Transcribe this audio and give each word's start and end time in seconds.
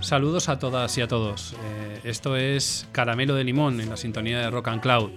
Saludos 0.00 0.48
a 0.48 0.58
todas 0.58 0.96
y 0.98 1.00
a 1.00 1.08
todos. 1.08 1.54
Eh, 1.62 2.00
esto 2.04 2.36
es 2.36 2.86
Caramelo 2.92 3.34
de 3.34 3.44
Limón 3.44 3.80
en 3.80 3.90
la 3.90 3.96
sintonía 3.96 4.40
de 4.40 4.50
Rock 4.50 4.68
and 4.68 4.80
Cloud. 4.80 5.10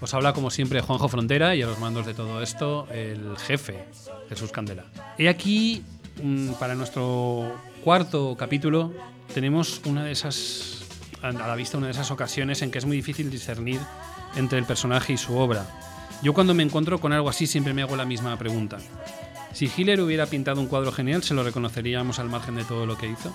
Os 0.00 0.14
habla 0.14 0.32
como 0.32 0.50
siempre 0.50 0.80
Juanjo 0.80 1.08
Frontera 1.08 1.54
y 1.54 1.62
a 1.62 1.66
los 1.66 1.78
mandos 1.78 2.06
de 2.06 2.14
todo 2.14 2.42
esto 2.42 2.86
el 2.90 3.36
jefe, 3.38 3.84
Jesús 4.28 4.52
Candela. 4.52 4.84
Y 5.18 5.26
aquí, 5.26 5.84
mm, 6.22 6.52
para 6.52 6.74
nuestro 6.74 7.54
cuarto 7.82 8.36
capítulo, 8.38 8.92
tenemos 9.34 9.80
una 9.86 10.04
de 10.04 10.12
esas, 10.12 10.84
a 11.22 11.32
la 11.32 11.54
vista 11.56 11.78
una 11.78 11.86
de 11.86 11.92
esas 11.92 12.10
ocasiones 12.10 12.62
en 12.62 12.70
que 12.70 12.78
es 12.78 12.84
muy 12.84 12.96
difícil 12.96 13.30
discernir 13.30 13.80
entre 14.36 14.58
el 14.58 14.64
personaje 14.64 15.14
y 15.14 15.16
su 15.16 15.36
obra. 15.36 15.66
Yo 16.22 16.32
cuando 16.32 16.54
me 16.54 16.62
encuentro 16.62 17.00
con 17.00 17.12
algo 17.12 17.28
así 17.28 17.46
siempre 17.46 17.74
me 17.74 17.82
hago 17.82 17.96
la 17.96 18.04
misma 18.04 18.36
pregunta. 18.38 18.78
Si 19.52 19.70
Hitler 19.74 20.00
hubiera 20.00 20.26
pintado 20.26 20.60
un 20.60 20.66
cuadro 20.66 20.92
genial, 20.92 21.22
¿se 21.22 21.34
lo 21.34 21.42
reconoceríamos 21.42 22.18
al 22.18 22.28
margen 22.28 22.56
de 22.56 22.64
todo 22.64 22.86
lo 22.86 22.98
que 22.98 23.08
hizo? 23.08 23.32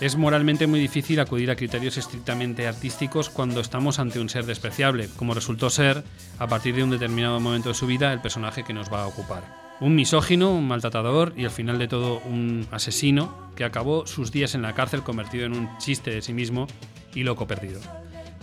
Es 0.00 0.16
moralmente 0.16 0.66
muy 0.66 0.80
difícil 0.80 1.20
acudir 1.20 1.50
a 1.50 1.56
criterios 1.56 1.98
estrictamente 1.98 2.66
artísticos 2.66 3.28
cuando 3.28 3.60
estamos 3.60 3.98
ante 3.98 4.18
un 4.18 4.30
ser 4.30 4.46
despreciable, 4.46 5.10
como 5.16 5.34
resultó 5.34 5.68
ser, 5.68 6.02
a 6.38 6.46
partir 6.46 6.74
de 6.74 6.82
un 6.82 6.90
determinado 6.90 7.38
momento 7.38 7.68
de 7.68 7.74
su 7.74 7.86
vida, 7.86 8.12
el 8.12 8.20
personaje 8.20 8.64
que 8.64 8.72
nos 8.72 8.90
va 8.90 9.02
a 9.02 9.06
ocupar. 9.06 9.44
Un 9.80 9.94
misógino, 9.94 10.52
un 10.52 10.66
maltratador 10.66 11.34
y 11.36 11.44
al 11.44 11.50
final 11.50 11.78
de 11.78 11.88
todo 11.88 12.20
un 12.20 12.66
asesino 12.70 13.50
que 13.56 13.64
acabó 13.64 14.06
sus 14.06 14.32
días 14.32 14.54
en 14.54 14.62
la 14.62 14.74
cárcel 14.74 15.02
convertido 15.02 15.46
en 15.46 15.52
un 15.52 15.78
chiste 15.78 16.10
de 16.10 16.22
sí 16.22 16.32
mismo 16.32 16.66
y 17.14 17.22
loco 17.22 17.46
perdido. 17.46 17.80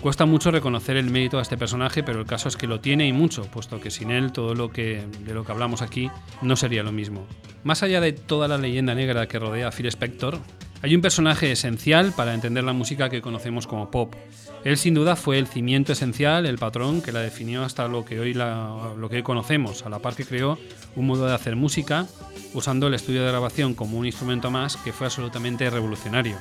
Cuesta 0.07 0.25
mucho 0.25 0.51
reconocer 0.51 0.95
el 0.95 1.11
mérito 1.11 1.37
a 1.37 1.41
este 1.41 1.57
personaje, 1.57 2.01
pero 2.01 2.21
el 2.21 2.25
caso 2.25 2.47
es 2.47 2.55
que 2.55 2.65
lo 2.65 2.79
tiene 2.79 3.05
y 3.05 3.11
mucho, 3.11 3.43
puesto 3.51 3.81
que 3.81 3.91
sin 3.91 4.09
él 4.09 4.31
todo 4.31 4.55
lo 4.55 4.71
que 4.71 5.03
de 5.25 5.33
lo 5.33 5.43
que 5.43 5.51
hablamos 5.51 5.81
aquí 5.81 6.09
no 6.41 6.55
sería 6.55 6.81
lo 6.81 6.93
mismo. 6.93 7.27
Más 7.65 7.83
allá 7.83 7.99
de 7.99 8.13
toda 8.13 8.47
la 8.47 8.57
leyenda 8.57 8.95
negra 8.95 9.27
que 9.27 9.37
rodea 9.37 9.67
a 9.67 9.71
Phil 9.71 9.87
Spector, 9.87 10.39
hay 10.81 10.95
un 10.95 11.01
personaje 11.01 11.51
esencial 11.51 12.13
para 12.13 12.33
entender 12.33 12.63
la 12.63 12.71
música 12.71 13.09
que 13.09 13.21
conocemos 13.21 13.67
como 13.67 13.91
pop. 13.91 14.15
Él 14.63 14.77
sin 14.77 14.93
duda 14.93 15.17
fue 15.17 15.39
el 15.39 15.47
cimiento 15.47 15.91
esencial, 15.91 16.45
el 16.45 16.57
patrón 16.57 17.01
que 17.01 17.11
la 17.11 17.19
definió 17.19 17.65
hasta 17.65 17.89
lo 17.89 18.05
que 18.05 18.21
hoy, 18.21 18.33
lo 18.33 19.09
que 19.09 19.17
hoy 19.17 19.23
conocemos, 19.23 19.85
a 19.85 19.89
la 19.89 19.99
par 19.99 20.15
que 20.15 20.23
creó 20.23 20.57
un 20.95 21.05
modo 21.05 21.27
de 21.27 21.33
hacer 21.33 21.57
música 21.57 22.07
usando 22.53 22.87
el 22.87 22.93
estudio 22.93 23.23
de 23.23 23.27
grabación 23.27 23.73
como 23.73 23.97
un 23.97 24.05
instrumento 24.05 24.51
más 24.51 24.77
que 24.77 24.93
fue 24.93 25.07
absolutamente 25.07 25.69
revolucionario, 25.69 26.37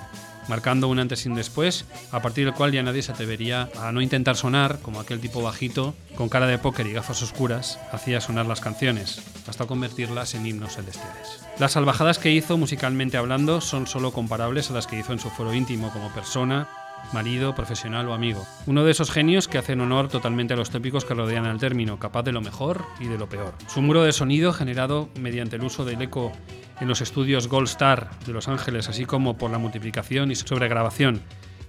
marcando 0.49 0.89
un 0.89 0.99
antes 0.99 1.25
y 1.25 1.29
un 1.29 1.35
después, 1.35 1.85
a 2.13 2.23
partir 2.23 2.45
del 2.45 2.55
cual 2.55 2.73
ya 2.73 2.83
nadie 2.83 3.03
se 3.03 3.13
atrevería 3.13 3.69
a 3.81 3.93
no 3.93 4.01
intentar 4.01 4.37
sonar 4.37 4.79
como 4.81 5.01
aquel 5.01 5.21
tipo 5.21 5.43
bajito, 5.43 5.95
con 6.17 6.29
cara 6.29 6.47
de 6.47 6.59
póker 6.59 6.87
y 6.87 6.93
gafas 6.93 7.23
oscuras, 7.23 7.79
hacía 7.93 8.21
sonar 8.21 8.47
las 8.47 8.61
canciones, 8.61 9.23
hasta 9.47 9.67
convertirlas 9.67 10.35
en 10.35 10.47
himnos 10.47 10.77
celestiales. 10.77 11.45
Las 11.59 11.73
salvajadas 11.73 12.19
que 12.19 12.33
hizo 12.33 12.59
musicalmente 12.59 13.17
hablando 13.17 13.61
son 13.61 13.87
solo 13.87 14.13
comparables 14.13 14.71
a 14.71 14.75
las 14.75 14.87
que 14.87 14.99
hizo 14.99 15.13
en 15.13 15.19
su 15.19 15.31
foro 15.31 15.55
íntimo 15.55 15.91
como 15.91 16.11
persona, 16.11 16.69
marido, 17.13 17.55
profesional 17.55 18.09
o 18.09 18.15
amigo. 18.15 18.47
Uno 18.67 18.85
de 18.85 18.91
esos 18.91 19.11
genios 19.11 19.49
que 19.49 19.59
hacen 19.59 19.81
honor 19.81 20.09
totalmente 20.09 20.55
a 20.55 20.57
los 20.57 20.71
tópicos 20.71 21.05
que 21.05 21.15
rodean 21.15 21.47
al 21.47 21.59
término, 21.59 21.99
capaz 21.99 22.23
de 22.25 22.33
lo 22.33 22.41
mejor 22.41 22.85
y 23.01 23.07
de 23.07 23.19
lo 23.19 23.29
peor. 23.29 23.55
Su 23.69 23.83
muro 23.83 24.03
de 24.03 24.13
sonido, 24.13 24.53
generado 24.53 25.09
mediante 25.19 25.57
el 25.57 25.65
uso 25.65 25.85
del 25.85 26.03
eco 26.03 26.33
en 26.81 26.89
los 26.89 27.01
estudios 27.01 27.49
Gold 27.49 27.69
Star 27.69 28.11
de 28.27 28.33
Los 28.33 28.49
Ángeles, 28.49 28.89
así 28.89 29.05
como 29.05 29.39
por 29.39 29.51
la 29.51 29.59
multiplicación 29.59 30.31
y 30.31 30.35
sobregrabación 30.35 31.23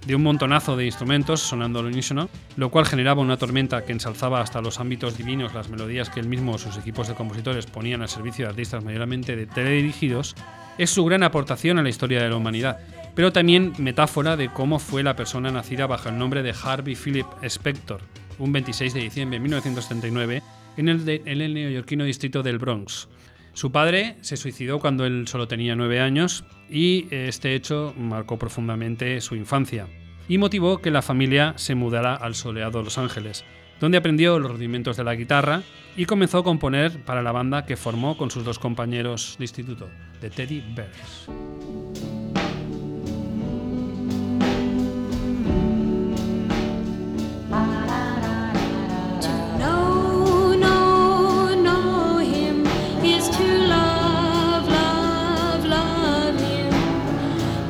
de 0.06 0.14
un 0.14 0.22
montonazo 0.22 0.76
de 0.76 0.86
instrumentos 0.86 1.40
sonando 1.40 1.80
al 1.80 1.86
unísono, 1.86 2.28
lo 2.56 2.70
cual 2.70 2.86
generaba 2.86 3.20
una 3.20 3.36
tormenta 3.36 3.84
que 3.84 3.92
ensalzaba 3.92 4.40
hasta 4.40 4.62
los 4.62 4.80
ámbitos 4.80 5.18
divinos 5.18 5.54
las 5.54 5.68
melodías 5.68 6.08
que 6.08 6.20
él 6.20 6.28
mismo 6.28 6.52
o 6.52 6.58
sus 6.58 6.76
equipos 6.78 7.08
de 7.08 7.14
compositores 7.14 7.66
ponían 7.66 8.02
al 8.02 8.08
servicio 8.08 8.44
de 8.44 8.50
artistas 8.50 8.84
mayormente 8.84 9.36
de 9.36 9.46
teledirigidos, 9.46 10.34
es 10.78 10.90
su 10.90 11.04
gran 11.04 11.24
aportación 11.24 11.78
a 11.78 11.82
la 11.82 11.88
historia 11.88 12.22
de 12.22 12.28
la 12.30 12.36
humanidad, 12.36 12.78
pero 13.14 13.32
también 13.32 13.72
metáfora 13.78 14.36
de 14.36 14.48
cómo 14.48 14.78
fue 14.78 15.02
la 15.02 15.16
persona 15.16 15.50
nacida 15.50 15.86
bajo 15.86 16.08
el 16.08 16.18
nombre 16.18 16.42
de 16.42 16.54
Harvey 16.62 16.94
Philip 16.94 17.26
Spector, 17.42 18.00
un 18.38 18.52
26 18.52 18.94
de 18.94 19.00
diciembre 19.00 19.38
de 19.38 19.42
1939, 19.42 20.42
en 20.76 20.88
el, 20.88 21.08
en 21.08 21.40
el 21.40 21.54
neoyorquino 21.54 22.04
distrito 22.04 22.42
del 22.44 22.58
Bronx. 22.58 23.08
Su 23.52 23.72
padre 23.72 24.16
se 24.20 24.36
suicidó 24.36 24.78
cuando 24.78 25.04
él 25.04 25.26
solo 25.26 25.48
tenía 25.48 25.74
nueve 25.74 26.00
años 26.00 26.44
y 26.70 27.06
este 27.10 27.54
hecho 27.54 27.94
marcó 27.96 28.38
profundamente 28.38 29.20
su 29.20 29.34
infancia 29.34 29.86
y 30.28 30.38
motivó 30.38 30.78
que 30.78 30.90
la 30.90 31.02
familia 31.02 31.54
se 31.56 31.74
mudara 31.74 32.14
al 32.14 32.34
soleado 32.34 32.82
Los 32.82 32.98
Ángeles, 32.98 33.44
donde 33.80 33.98
aprendió 33.98 34.38
los 34.38 34.52
rudimentos 34.52 34.96
de 34.96 35.04
la 35.04 35.14
guitarra 35.14 35.62
y 35.96 36.04
comenzó 36.04 36.38
a 36.38 36.44
componer 36.44 37.04
para 37.04 37.22
la 37.22 37.32
banda 37.32 37.64
que 37.64 37.76
formó 37.76 38.16
con 38.16 38.30
sus 38.30 38.44
dos 38.44 38.58
compañeros 38.58 39.36
de 39.38 39.44
instituto, 39.44 39.88
The 40.20 40.30
Teddy 40.30 40.62
Bears. 40.74 42.17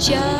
show. 0.09 0.38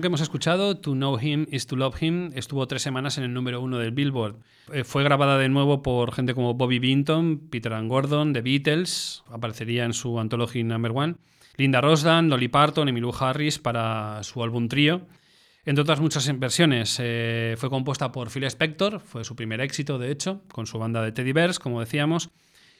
Que 0.00 0.08
hemos 0.08 0.20
escuchado, 0.20 0.76
To 0.78 0.92
Know 0.92 1.18
Him 1.20 1.46
is 1.50 1.66
to 1.66 1.76
Love 1.76 2.02
Him, 2.02 2.30
estuvo 2.34 2.66
tres 2.66 2.82
semanas 2.82 3.18
en 3.18 3.24
el 3.24 3.32
número 3.32 3.60
uno 3.60 3.78
del 3.78 3.92
Billboard. 3.92 4.36
Eh, 4.72 4.84
fue 4.84 5.02
grabada 5.02 5.38
de 5.38 5.48
nuevo 5.48 5.82
por 5.82 6.12
gente 6.12 6.34
como 6.34 6.54
Bobby 6.54 6.78
Binton, 6.78 7.48
Peter 7.50 7.72
Ann 7.72 7.88
Gordon, 7.88 8.32
The 8.32 8.42
Beatles, 8.42 9.24
aparecería 9.30 9.84
en 9.84 9.92
su 9.92 10.18
Anthology 10.18 10.64
Number 10.64 10.92
One, 10.94 11.14
Linda 11.56 11.80
Rosdan, 11.80 12.28
Dolly 12.28 12.48
Parton, 12.48 12.88
Emmylou 12.88 13.14
Harris 13.18 13.58
para 13.58 14.22
su 14.22 14.42
álbum 14.42 14.68
Trío. 14.68 15.02
Entre 15.64 15.82
otras 15.82 16.00
muchas 16.00 16.38
versiones, 16.38 16.96
eh, 17.00 17.54
fue 17.58 17.68
compuesta 17.68 18.10
por 18.10 18.30
Phil 18.30 18.44
Spector, 18.44 19.00
fue 19.00 19.24
su 19.24 19.36
primer 19.36 19.60
éxito 19.60 19.98
de 19.98 20.10
hecho, 20.10 20.42
con 20.52 20.66
su 20.66 20.78
banda 20.78 21.02
de 21.02 21.12
Teddy 21.12 21.32
Bears, 21.32 21.58
como 21.58 21.80
decíamos, 21.80 22.30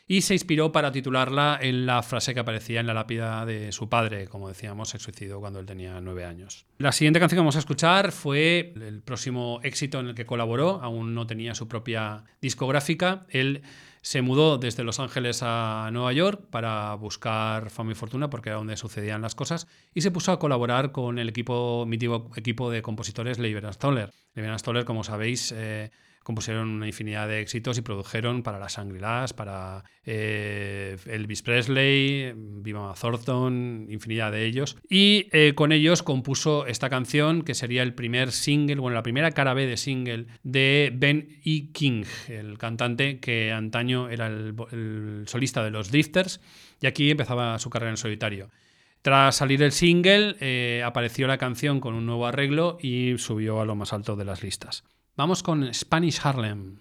y 0.09 0.23
se 0.23 0.33
inspiró 0.33 0.73
para 0.73 0.91
titularla 0.91 1.59
en 1.61 1.85
la 1.85 2.03
frase 2.03 2.33
que 2.33 2.41
aparecía 2.41 2.81
en 2.81 2.87
la 2.87 2.95
lápida 2.95 3.45
de 3.45 3.71
su 3.73 3.91
padre, 3.91 4.27
como 4.27 4.49
decíamos, 4.49 4.89
se 4.89 4.99
suicidó 4.99 5.39
cuando 5.39 5.61
él 5.61 5.67
tenía 5.67 6.01
nueve 6.01 6.25
años. 6.25 6.65
La 6.79 6.93
siguiente 6.93 7.21
canción 7.21 7.37
que 7.37 7.41
vamos 7.41 7.57
a 7.57 7.61
escuchar 7.61 8.11
fue 8.11 8.73
el 8.75 9.03
próximo 9.03 9.61
éxito 9.63 10.01
en 10.01 10.09
el 10.09 10.15
que 10.15 10.25
colaboró, 10.25 10.81
aún 10.83 11.15
no 11.15 11.27
tenía 11.27 11.55
su 11.55 11.69
propia 11.69 12.25
discográfica. 12.41 13.27
Él 13.29 13.63
se 14.01 14.23
mudó 14.23 14.57
desde 14.57 14.83
Los 14.83 14.99
Ángeles 14.99 15.41
a 15.43 15.91
Nueva 15.93 16.15
York 16.15 16.47
para 16.51 16.95
buscar 16.95 17.69
fama 17.69 17.93
y 17.93 17.95
fortuna, 17.95 18.31
porque 18.31 18.49
era 18.49 18.57
donde 18.57 18.79
sucedían 18.79 19.21
las 19.21 19.35
cosas, 19.35 19.69
y 19.93 20.01
se 20.01 20.11
puso 20.11 20.33
a 20.33 20.39
colaborar 20.39 20.91
con 20.91 21.19
el 21.19 21.29
equipo, 21.29 21.85
mítico 21.87 22.31
equipo 22.35 22.71
de 22.71 22.81
compositores 22.81 23.39
Leiber 23.39 23.71
Stoller. 23.75 24.11
Leiber 24.35 24.59
Stoller, 24.59 24.87
como 24.87 25.05
sabéis, 25.05 25.53
eh, 25.55 25.91
compusieron 26.29 26.69
una 26.69 26.87
infinidad 26.87 27.27
de 27.27 27.41
éxitos 27.41 27.79
y 27.79 27.81
produjeron 27.81 28.43
para 28.43 28.59
las 28.59 28.77
Shangri-Las, 28.77 29.33
para 29.33 29.83
eh, 30.05 30.99
Elvis 31.07 31.41
Presley, 31.41 32.35
Viva 32.37 32.93
Thornton, 33.01 33.87
infinidad 33.89 34.31
de 34.31 34.45
ellos. 34.45 34.77
Y 34.91 35.29
eh, 35.33 35.55
con 35.55 35.73
ellos 35.73 36.03
compuso 36.03 36.67
esta 36.67 36.91
canción 36.91 37.41
que 37.41 37.55
sería 37.55 37.83
el 37.83 37.95
primer 37.95 38.31
single, 38.31 38.75
bueno, 38.75 38.95
la 38.95 39.03
primera 39.03 39.31
cara 39.31 39.55
B 39.55 39.65
de 39.65 39.79
single 39.79 40.27
de 40.43 40.93
Ben 40.95 41.41
E. 41.47 41.73
King, 41.73 42.05
el 42.29 42.59
cantante 42.59 43.21
que 43.21 43.51
antaño 43.51 44.11
era 44.11 44.27
el, 44.27 44.55
el 44.71 45.23
solista 45.29 45.65
de 45.65 45.71
los 45.71 45.91
Drifters 45.91 46.43
y 46.83 46.89
aquí 46.89 47.11
empezaba 47.11 47.59
su 47.59 47.71
carrera 47.71 47.93
en 47.93 47.97
solitario. 47.97 48.51
Tras 49.01 49.37
salir 49.37 49.63
el 49.63 49.73
single, 49.73 50.37
eh, 50.41 50.83
apareció 50.85 51.27
la 51.27 51.39
canción 51.39 51.81
con 51.81 51.95
un 51.95 52.05
nuevo 52.05 52.27
arreglo 52.27 52.77
y 52.83 53.17
subió 53.17 53.63
a 53.63 53.65
lo 53.65 53.77
más 53.77 53.95
alto 53.95 54.15
de 54.15 54.27
las 54.27 54.43
listas. 54.43 54.85
Vamos 55.19 55.43
con 55.43 55.75
Spanish 55.75 56.21
Harlem. 56.23 56.77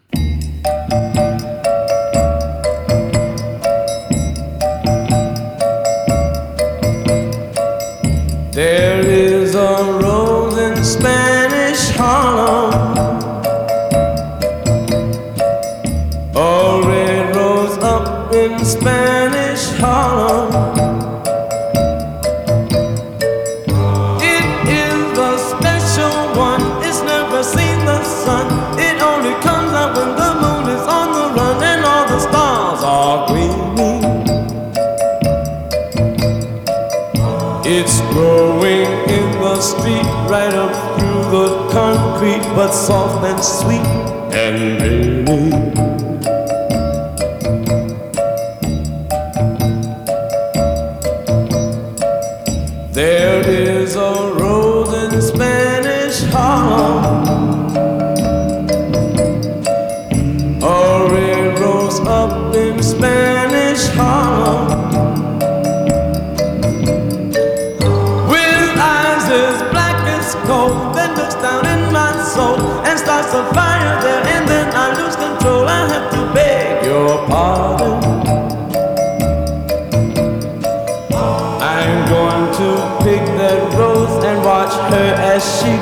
But 42.58 42.72
soft 42.72 43.24
and 43.24 43.44
sweet. 43.44 43.86
And 44.34 44.87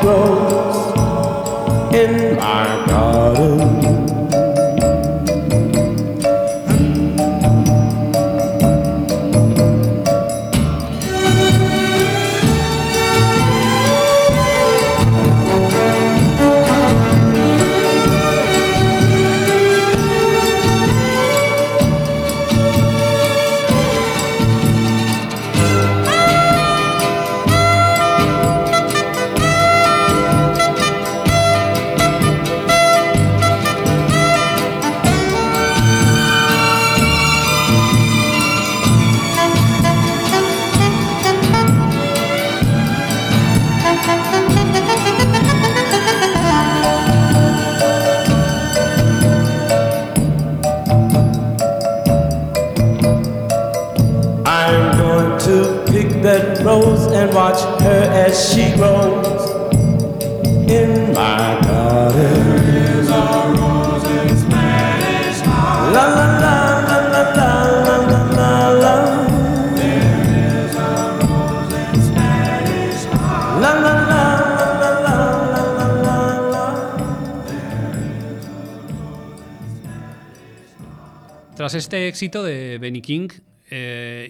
grow 0.06 0.45
watch 57.36 57.62
her 57.82 58.04
as 58.26 58.50
she 58.50 58.72
grows. 58.78 59.56
Tras 81.56 81.74
este 81.74 82.08
éxito 82.08 82.44
de 82.44 82.78
Benny 82.80 83.02
King 83.02 83.32
eh, 83.32 83.55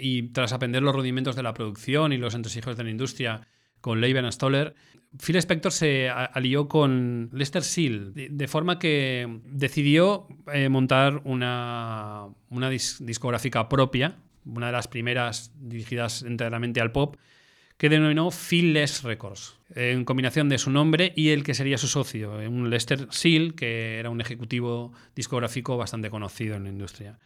y 0.05 0.23
tras 0.33 0.53
aprender 0.53 0.83
los 0.83 0.93
rudimentos 0.93 1.35
de 1.35 1.41
la 1.41 1.53
producción 1.53 2.13
y 2.13 2.17
los 2.17 2.35
entresijos 2.35 2.77
de 2.77 2.83
la 2.83 2.91
industria 2.91 3.47
con 3.81 4.01
Leiben 4.01 4.31
Stoller, 4.31 4.75
Phil 5.17 5.35
Spector 5.37 5.71
se 5.71 6.09
alió 6.09 6.67
con 6.67 7.29
Lester 7.33 7.63
Seal, 7.63 8.13
de, 8.13 8.29
de 8.29 8.47
forma 8.47 8.77
que 8.77 9.39
decidió 9.45 10.27
eh, 10.53 10.69
montar 10.69 11.21
una, 11.23 12.27
una 12.49 12.69
dis- 12.71 12.99
discográfica 12.99 13.67
propia, 13.67 14.17
una 14.45 14.67
de 14.67 14.73
las 14.73 14.87
primeras 14.87 15.51
dirigidas 15.59 16.21
enteramente 16.21 16.81
al 16.81 16.91
pop, 16.91 17.15
que 17.77 17.89
denominó 17.89 18.29
Phil-less 18.29 19.03
Records, 19.03 19.59
en 19.73 20.05
combinación 20.05 20.49
de 20.49 20.57
su 20.59 20.69
nombre 20.69 21.13
y 21.15 21.29
el 21.29 21.43
que 21.43 21.55
sería 21.55 21.77
su 21.77 21.87
socio, 21.87 22.39
eh, 22.41 22.47
un 22.47 22.69
Lester 22.69 23.07
Seal, 23.09 23.55
que 23.55 23.97
era 23.97 24.09
un 24.11 24.21
ejecutivo 24.21 24.93
discográfico 25.15 25.77
bastante 25.77 26.09
conocido 26.09 26.55
en 26.55 26.63
la 26.63 26.69
industria. 26.69 27.17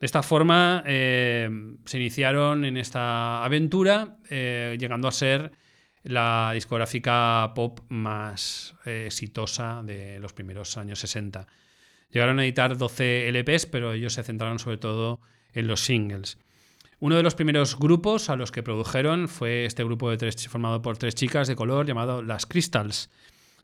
De 0.00 0.06
esta 0.06 0.22
forma 0.22 0.82
eh, 0.86 1.50
se 1.84 1.98
iniciaron 1.98 2.64
en 2.64 2.78
esta 2.78 3.44
aventura, 3.44 4.16
eh, 4.30 4.78
llegando 4.80 5.06
a 5.08 5.12
ser 5.12 5.52
la 6.02 6.52
discográfica 6.54 7.52
pop 7.54 7.80
más 7.90 8.74
eh, 8.86 9.04
exitosa 9.06 9.82
de 9.84 10.18
los 10.18 10.32
primeros 10.32 10.78
años 10.78 11.00
60. 11.00 11.46
Llegaron 12.10 12.38
a 12.38 12.44
editar 12.44 12.78
12 12.78 13.28
LPs, 13.28 13.66
pero 13.66 13.92
ellos 13.92 14.14
se 14.14 14.22
centraron 14.22 14.58
sobre 14.58 14.78
todo 14.78 15.20
en 15.52 15.66
los 15.66 15.84
singles. 15.84 16.38
Uno 16.98 17.16
de 17.16 17.22
los 17.22 17.34
primeros 17.34 17.78
grupos 17.78 18.30
a 18.30 18.36
los 18.36 18.50
que 18.52 18.62
produjeron 18.62 19.28
fue 19.28 19.66
este 19.66 19.84
grupo 19.84 20.10
de 20.10 20.16
tres, 20.16 20.48
formado 20.48 20.80
por 20.80 20.96
tres 20.96 21.14
chicas 21.14 21.46
de 21.46 21.56
color 21.56 21.84
llamado 21.84 22.22
Las 22.22 22.46
Crystals, 22.46 23.10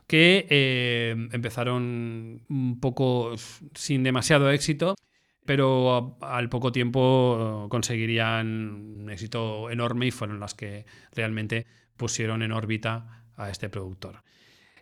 que 0.07 1.16
empezaron 1.33 2.43
un 2.49 2.78
poco 2.81 3.35
sin 3.75 4.02
demasiado 4.02 4.50
éxito, 4.50 4.97
pero 5.47 6.19
al 6.21 6.49
poco 6.49 6.73
tiempo 6.73 7.65
eh, 7.67 7.69
conseguirían 7.71 8.47
un 9.00 9.11
éxito 9.11 9.71
enorme 9.71 10.07
y 10.07 10.11
fueron 10.11 10.41
las 10.41 10.55
que 10.55 10.85
realmente 11.15 11.67
pusieron 11.97 12.43
en 12.43 12.53
órbita 12.53 13.23
a 13.37 13.50
este 13.50 13.69
productor. 13.69 14.23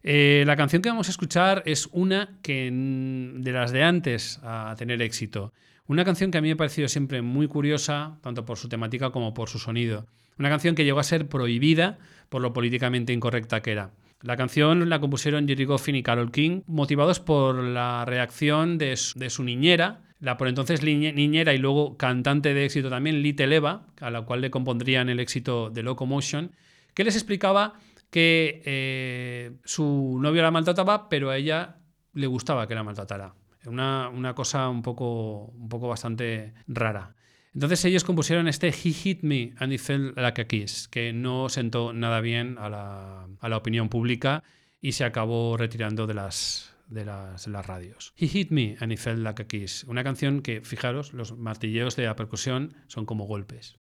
Eh, 0.03 0.45
la 0.47 0.57
canción 0.57 0.83
que 0.83 0.91
vamos 0.91 1.09
a 1.09 1.13
escuchar 1.13 1.63
es 1.65 1.89
una 1.93 2.39
que 2.43 2.71
de 2.71 3.53
las 3.53 3.73
de 3.73 3.85
antes 3.85 4.39
a 4.43 4.75
tener 4.77 5.01
éxito. 5.01 5.53
Una 5.87 6.05
canción 6.05 6.31
que 6.31 6.39
a 6.39 6.41
mí 6.41 6.49
me 6.49 6.53
ha 6.53 6.57
parecido 6.57 6.89
siempre 6.89 7.23
muy 7.23 7.47
curiosa, 7.47 8.19
tanto 8.23 8.45
por 8.45 8.59
su 8.59 8.69
temática 8.69 9.11
como 9.11 9.33
por 9.33 9.49
su 9.49 9.59
sonido. 9.59 10.07
Una 10.39 10.49
canción 10.49 10.75
que 10.75 10.85
llegó 10.85 10.99
a 10.99 11.05
ser 11.05 11.29
prohibida 11.29 11.99
por 12.29 12.43
lo 12.43 12.53
políticamente 12.53 13.13
incorrecta 13.13 13.63
que 13.63 13.73
era. 13.73 13.93
La 14.21 14.37
canción 14.37 14.89
la 14.89 15.01
compusieron 15.01 15.47
Jerry 15.47 15.67
Goffin 15.67 15.97
y 15.97 16.03
Carol 16.03 16.33
King, 16.33 16.63
motivados 16.67 17.21
por 17.21 17.57
la 17.63 18.05
reacción 18.07 18.79
de 18.79 18.97
su 18.97 19.45
niñera, 19.45 20.04
la 20.25 20.39
por 20.39 20.49
entonces 20.49 20.83
niñera 20.83 21.53
y 21.53 21.59
luego 21.59 21.99
cantante 21.99 22.55
de 22.55 22.65
éxito 22.65 22.89
también, 22.89 23.23
Little 23.23 23.55
Eva, 23.55 23.87
a 24.01 24.11
la 24.11 24.23
cual 24.23 24.41
le 24.41 24.51
compondrían 24.51 25.11
el 25.11 25.21
éxito 25.21 25.69
de 25.69 25.83
Locomotion, 25.83 26.53
que 26.95 27.05
les 27.05 27.15
explicaba 27.15 27.75
que 28.11 28.63
eh, 28.65 29.53
su 29.65 30.19
novio 30.23 30.41
la 30.41 30.51
maltrataba, 30.51 31.11
pero 31.11 31.29
a 31.29 31.37
ella 31.37 31.77
le 32.15 32.27
gustaba 32.27 32.67
que 32.67 32.75
la 32.75 32.83
maltratara. 32.83 33.35
Una, 33.67 34.09
una 34.09 34.35
cosa 34.35 34.71
un 34.71 34.81
poco, 34.81 35.53
un 35.57 35.69
poco 35.69 35.89
bastante 35.89 36.55
rara. 36.69 37.15
Entonces 37.53 37.85
ellos 37.85 38.05
compusieron 38.05 38.49
este 38.49 38.69
He 38.69 38.93
Hit 38.93 39.23
Me 39.23 39.53
and 39.59 39.75
It 39.75 39.81
Felt 39.81 40.17
Like 40.17 40.41
a 40.41 40.47
Kiss, 40.47 40.89
que 40.89 41.13
no 41.13 41.51
sentó 41.51 41.93
nada 41.93 42.21
bien 42.21 42.57
a 42.59 42.71
la, 42.71 43.29
a 43.41 43.49
la 43.49 43.57
opinión 43.59 43.91
pública 43.91 44.43
y 44.81 44.93
se 44.93 45.05
acabó 45.05 45.57
retirando 45.59 46.07
de 46.07 46.15
las, 46.15 46.74
de 46.95 47.05
las, 47.05 47.67
radios. 47.67 48.15
He 48.17 48.27
Hit 48.27 48.51
Me 48.51 48.77
and 48.81 48.93
It 48.93 48.99
Felt 48.99 49.19
Like 49.19 49.43
a 49.43 49.47
Kiss, 49.47 49.85
una 49.85 50.05
canción 50.05 50.41
que, 50.41 50.63
fijaros, 50.63 51.13
los 51.13 51.37
martilleos 51.37 51.97
de 51.97 52.05
la 52.05 52.17
percusión 52.17 52.75
son 52.87 53.05
como 53.05 53.27
golpes. 53.27 53.77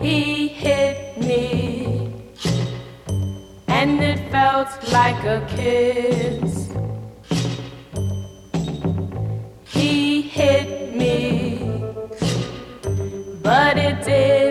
He 0.00 0.48
hit 0.48 1.16
me, 1.18 2.12
and 3.68 4.02
it 4.02 4.18
felt 4.30 4.68
like 4.92 5.24
a 5.26 5.46
kiss. 5.46 6.63
But 13.44 13.76
it 13.76 14.02
didn't 14.02 14.43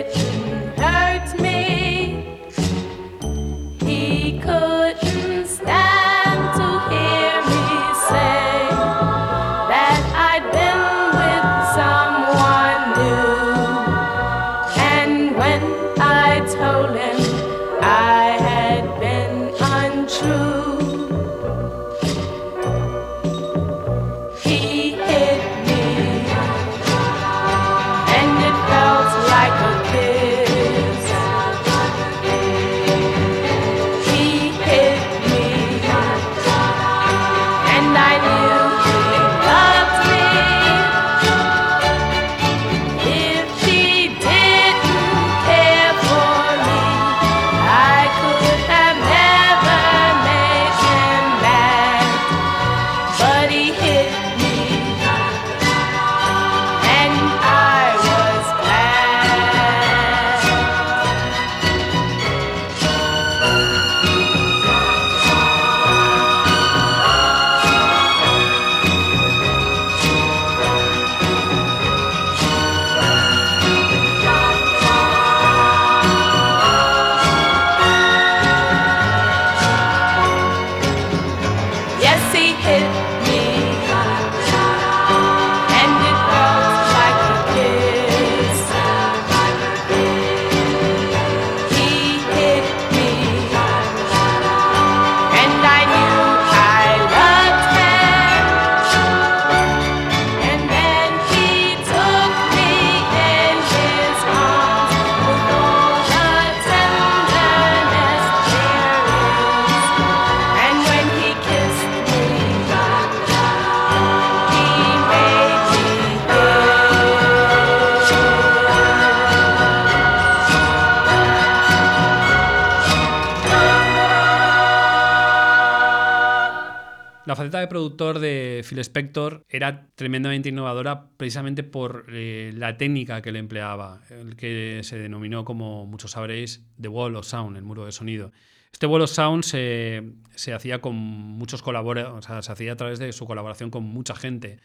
de 127.64 127.68
productor 127.68 128.18
de 128.18 128.64
Phil 128.68 128.78
Spector 128.78 129.44
era 129.48 129.88
tremendamente 129.94 130.48
innovadora 130.48 131.08
precisamente 131.16 131.62
por 131.62 132.06
eh, 132.08 132.52
la 132.54 132.76
técnica 132.76 133.22
que 133.22 133.32
le 133.32 133.38
empleaba, 133.38 134.02
el 134.10 134.36
que 134.36 134.80
se 134.82 134.98
denominó, 134.98 135.44
como 135.44 135.86
muchos 135.86 136.12
sabréis, 136.12 136.66
The 136.80 136.88
Wall 136.88 137.16
of 137.16 137.26
Sound, 137.26 137.56
el 137.56 137.64
muro 137.64 137.84
de 137.84 137.92
sonido. 137.92 138.32
Este 138.72 138.86
Wall 138.86 139.02
of 139.02 139.10
Sound 139.10 139.44
se, 139.44 140.02
se 140.34 140.52
hacía 140.52 140.80
con 140.80 140.94
muchos 140.96 141.62
colaboradores, 141.62 142.18
o 142.18 142.22
sea, 142.26 142.42
se 142.42 142.52
hacía 142.52 142.72
a 142.72 142.76
través 142.76 142.98
de 142.98 143.12
su 143.12 143.26
colaboración 143.26 143.70
con 143.70 143.84
mucha 143.84 144.14
gente. 144.14 144.58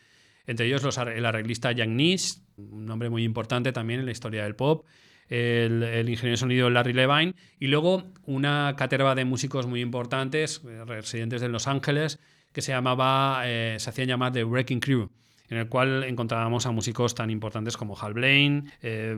Entre 0.47 0.65
ellos 0.65 0.83
los 0.83 0.97
el 0.97 1.25
arreglista 1.25 1.71
Jack 1.71 1.89
Nish, 1.89 2.39
un 2.57 2.85
nombre 2.85 3.09
muy 3.09 3.23
importante 3.23 3.71
también 3.71 3.99
en 3.99 4.07
la 4.07 4.11
historia 4.11 4.43
del 4.43 4.55
pop, 4.55 4.85
el, 5.27 5.83
el 5.83 6.09
ingeniero 6.09 6.33
de 6.33 6.37
sonido 6.37 6.69
Larry 6.71 6.93
Levine, 6.93 7.35
y 7.59 7.67
luego 7.67 8.11
una 8.25 8.73
caterva 8.75 9.13
de 9.13 9.25
músicos 9.25 9.67
muy 9.67 9.81
importantes, 9.81 10.61
eh, 10.67 10.83
residentes 10.85 11.39
de 11.41 11.49
Los 11.49 11.67
Ángeles, 11.67 12.19
que 12.51 12.61
se 12.61 12.71
llamaba, 12.71 13.43
eh, 13.45 13.77
se 13.79 13.89
hacían 13.89 14.07
llamar 14.07 14.31
The 14.31 14.43
Wrecking 14.43 14.79
Crew, 14.79 15.09
en 15.49 15.57
el 15.57 15.67
cual 15.67 16.03
encontrábamos 16.03 16.65
a 16.65 16.71
músicos 16.71 17.15
tan 17.15 17.29
importantes 17.29 17.77
como 17.77 17.97
Hal 17.99 18.13
Blaine, 18.13 18.71
eh, 18.81 19.15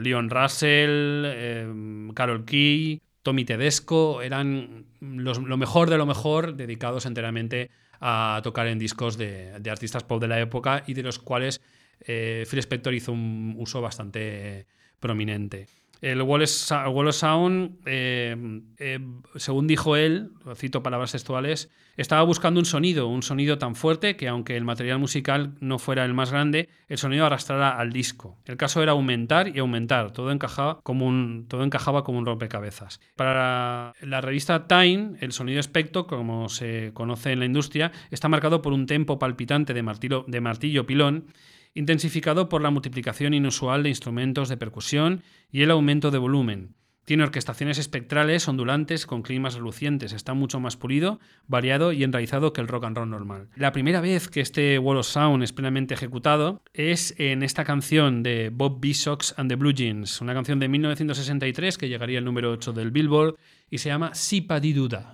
Leon 0.00 0.30
Russell, 0.30 1.24
eh, 1.26 2.10
Carol 2.14 2.44
Key, 2.44 3.00
Tommy 3.22 3.44
Tedesco, 3.44 4.22
eran 4.22 4.86
lo 5.00 5.56
mejor 5.56 5.90
de 5.90 5.98
lo 5.98 6.06
mejor 6.06 6.56
dedicados 6.56 7.06
enteramente 7.06 7.70
a 8.00 8.40
tocar 8.42 8.66
en 8.66 8.78
discos 8.78 9.16
de, 9.16 9.58
de 9.60 9.70
artistas 9.70 10.04
pop 10.04 10.20
de 10.20 10.28
la 10.28 10.40
época 10.40 10.84
y 10.86 10.94
de 10.94 11.02
los 11.02 11.18
cuales 11.18 11.60
eh, 12.00 12.44
Phil 12.48 12.58
Spector 12.58 12.94
hizo 12.94 13.12
un 13.12 13.54
uso 13.58 13.80
bastante 13.80 14.66
prominente. 15.00 15.66
El 16.00 16.22
Wallace 16.22 17.12
Sound, 17.12 17.78
eh, 17.86 18.36
eh, 18.78 18.98
según 19.36 19.66
dijo 19.66 19.96
él, 19.96 20.30
cito 20.56 20.82
palabras 20.82 21.12
textuales, 21.12 21.70
estaba 21.96 22.22
buscando 22.22 22.60
un 22.60 22.66
sonido, 22.66 23.06
un 23.06 23.22
sonido 23.22 23.58
tan 23.58 23.74
fuerte 23.74 24.16
que 24.16 24.28
aunque 24.28 24.56
el 24.56 24.64
material 24.64 24.98
musical 24.98 25.54
no 25.60 25.78
fuera 25.78 26.04
el 26.04 26.12
más 26.12 26.30
grande, 26.30 26.68
el 26.88 26.98
sonido 26.98 27.26
arrastrara 27.26 27.78
al 27.78 27.92
disco. 27.92 28.36
El 28.44 28.56
caso 28.56 28.82
era 28.82 28.92
aumentar 28.92 29.54
y 29.54 29.60
aumentar, 29.60 30.10
todo 30.10 30.30
encajaba 30.32 30.80
como 30.82 31.06
un, 31.06 31.46
todo 31.48 31.62
encajaba 31.62 32.04
como 32.04 32.18
un 32.18 32.26
rompecabezas. 32.26 33.00
Para 33.16 33.92
la 34.00 34.20
revista 34.20 34.66
Time, 34.66 35.12
el 35.20 35.32
sonido 35.32 35.60
espectro, 35.60 36.06
como 36.06 36.48
se 36.48 36.90
conoce 36.94 37.32
en 37.32 37.40
la 37.40 37.46
industria, 37.46 37.92
está 38.10 38.28
marcado 38.28 38.60
por 38.60 38.72
un 38.72 38.86
tempo 38.86 39.18
palpitante 39.18 39.72
de 39.74 39.82
martillo, 39.82 40.24
de 40.26 40.40
martillo 40.40 40.86
pilón 40.86 41.26
intensificado 41.74 42.48
por 42.48 42.62
la 42.62 42.70
multiplicación 42.70 43.34
inusual 43.34 43.82
de 43.82 43.90
instrumentos 43.90 44.48
de 44.48 44.56
percusión 44.56 45.22
y 45.50 45.62
el 45.62 45.70
aumento 45.70 46.10
de 46.10 46.18
volumen. 46.18 46.74
Tiene 47.04 47.24
orquestaciones 47.24 47.76
espectrales, 47.78 48.48
ondulantes, 48.48 49.04
con 49.04 49.20
climas 49.20 49.54
relucientes. 49.54 50.14
Está 50.14 50.32
mucho 50.32 50.58
más 50.58 50.78
pulido, 50.78 51.20
variado 51.46 51.92
y 51.92 52.02
enraizado 52.02 52.54
que 52.54 52.62
el 52.62 52.68
rock 52.68 52.84
and 52.84 52.96
roll 52.96 53.10
normal. 53.10 53.48
La 53.56 53.72
primera 53.72 54.00
vez 54.00 54.28
que 54.28 54.40
este 54.40 54.78
Wall 54.78 54.96
of 54.96 55.06
Sound 55.06 55.42
es 55.42 55.52
plenamente 55.52 55.92
ejecutado 55.92 56.62
es 56.72 57.14
en 57.18 57.42
esta 57.42 57.64
canción 57.64 58.22
de 58.22 58.50
Bob 58.50 58.80
B. 58.80 58.94
Sox 58.94 59.34
and 59.36 59.50
the 59.50 59.56
Blue 59.56 59.74
Jeans, 59.74 60.22
una 60.22 60.32
canción 60.32 60.58
de 60.58 60.68
1963 60.68 61.76
que 61.76 61.88
llegaría 61.88 62.18
al 62.18 62.24
número 62.24 62.50
8 62.52 62.72
del 62.72 62.90
Billboard 62.90 63.36
y 63.68 63.78
se 63.78 63.90
llama 63.90 64.14
Sipa 64.14 64.58
di 64.58 64.72
Duda. 64.72 65.12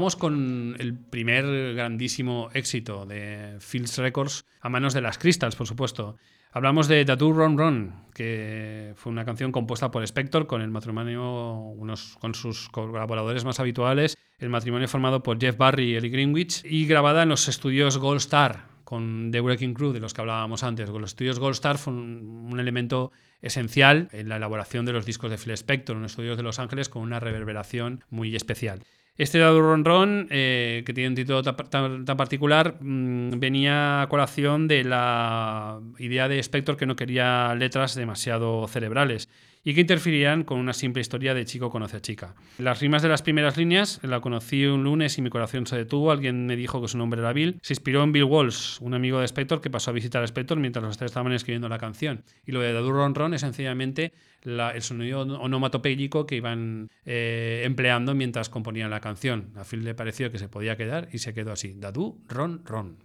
Vamos 0.00 0.16
con 0.16 0.76
el 0.78 0.94
primer 0.94 1.74
grandísimo 1.74 2.48
éxito 2.54 3.04
de 3.04 3.58
Fields 3.60 3.98
Records 3.98 4.46
a 4.62 4.70
manos 4.70 4.94
de 4.94 5.02
las 5.02 5.18
Crystals, 5.18 5.56
por 5.56 5.66
supuesto. 5.66 6.16
Hablamos 6.52 6.88
de 6.88 7.04
Tattoo 7.04 7.34
Run 7.34 7.58
Run, 7.58 7.92
que 8.14 8.94
fue 8.96 9.12
una 9.12 9.26
canción 9.26 9.52
compuesta 9.52 9.90
por 9.90 10.02
Spector 10.02 10.46
con 10.46 10.62
el 10.62 10.70
matrimonio, 10.70 11.52
unos, 11.52 12.16
con 12.18 12.34
sus 12.34 12.70
colaboradores 12.70 13.44
más 13.44 13.60
habituales, 13.60 14.16
el 14.38 14.48
matrimonio 14.48 14.88
formado 14.88 15.22
por 15.22 15.38
Jeff 15.38 15.58
Barry 15.58 15.90
y 15.90 15.96
Ellie 15.96 16.08
Greenwich, 16.08 16.64
y 16.64 16.86
grabada 16.86 17.24
en 17.24 17.28
los 17.28 17.46
estudios 17.46 17.98
Gold 17.98 18.20
Star 18.20 18.70
con 18.84 19.28
The 19.30 19.42
Wrecking 19.42 19.74
Crew, 19.74 19.92
de 19.92 20.00
los 20.00 20.14
que 20.14 20.22
hablábamos 20.22 20.62
antes. 20.62 20.90
Con 20.90 21.02
los 21.02 21.10
estudios 21.10 21.38
Gold 21.38 21.56
Star 21.56 21.76
fue 21.76 21.92
un, 21.92 22.48
un 22.50 22.58
elemento 22.58 23.12
esencial 23.42 24.08
en 24.12 24.30
la 24.30 24.36
elaboración 24.36 24.86
de 24.86 24.94
los 24.94 25.04
discos 25.04 25.30
de 25.30 25.36
Phil 25.36 25.52
Spector, 25.52 25.94
en 25.94 26.06
estudios 26.06 26.38
de 26.38 26.42
Los 26.42 26.58
Ángeles 26.58 26.88
con 26.88 27.02
una 27.02 27.20
reverberación 27.20 28.02
muy 28.08 28.34
especial. 28.34 28.80
Este 29.20 29.38
Ron 29.60 29.84
Ron, 29.84 30.28
eh, 30.30 30.82
que 30.86 30.94
tiene 30.94 31.08
un 31.10 31.14
título 31.14 31.42
tan, 31.42 31.54
tan- 31.68 32.04
tan 32.06 32.16
particular, 32.16 32.76
mm, 32.80 33.38
venía 33.38 34.00
a 34.00 34.08
colación 34.08 34.66
de 34.66 34.82
la 34.82 35.78
idea 35.98 36.26
de 36.26 36.38
Spector 36.38 36.78
que 36.78 36.86
no 36.86 36.96
quería 36.96 37.54
letras 37.54 37.94
demasiado 37.94 38.66
cerebrales 38.66 39.28
y 39.62 39.74
que 39.74 39.82
interferirían 39.82 40.44
con 40.44 40.58
una 40.58 40.72
simple 40.72 41.00
historia 41.00 41.34
de 41.34 41.44
chico 41.44 41.70
conoce 41.70 41.98
a 41.98 42.00
chica. 42.00 42.34
Las 42.58 42.80
rimas 42.80 43.02
de 43.02 43.08
las 43.08 43.22
primeras 43.22 43.56
líneas, 43.56 44.00
la 44.02 44.20
conocí 44.20 44.64
un 44.64 44.84
lunes 44.84 45.18
y 45.18 45.22
mi 45.22 45.30
corazón 45.30 45.66
se 45.66 45.76
detuvo, 45.76 46.10
alguien 46.10 46.46
me 46.46 46.56
dijo 46.56 46.80
que 46.80 46.88
su 46.88 46.96
nombre 46.98 47.20
era 47.20 47.32
Bill, 47.32 47.58
se 47.62 47.74
inspiró 47.74 48.02
en 48.02 48.12
Bill 48.12 48.24
Walsh, 48.24 48.78
un 48.80 48.94
amigo 48.94 49.18
de 49.20 49.26
Spector 49.26 49.60
que 49.60 49.70
pasó 49.70 49.90
a 49.90 49.94
visitar 49.94 50.22
a 50.22 50.24
Spector 50.24 50.58
mientras 50.58 50.82
los 50.84 50.96
tres 50.96 51.10
estaban 51.10 51.32
escribiendo 51.32 51.68
la 51.68 51.78
canción. 51.78 52.24
Y 52.46 52.52
lo 52.52 52.60
de 52.60 52.72
Dadu 52.72 52.90
Ron 52.92 53.14
Ron 53.14 53.34
es 53.34 53.42
sencillamente 53.42 54.12
la- 54.42 54.70
el 54.70 54.80
sonido 54.82 55.20
onomatopéyico 55.20 56.24
que 56.26 56.36
iban 56.36 56.88
eh, 57.04 57.62
empleando 57.64 58.14
mientras 58.14 58.48
componían 58.48 58.90
la 58.90 59.00
canción. 59.00 59.50
A 59.56 59.64
Phil 59.64 59.84
le 59.84 59.94
pareció 59.94 60.30
que 60.32 60.38
se 60.38 60.48
podía 60.48 60.76
quedar 60.76 61.08
y 61.12 61.18
se 61.18 61.34
quedó 61.34 61.52
así. 61.52 61.74
Dadu 61.76 62.18
Ron 62.28 62.62
Ron. 62.64 62.96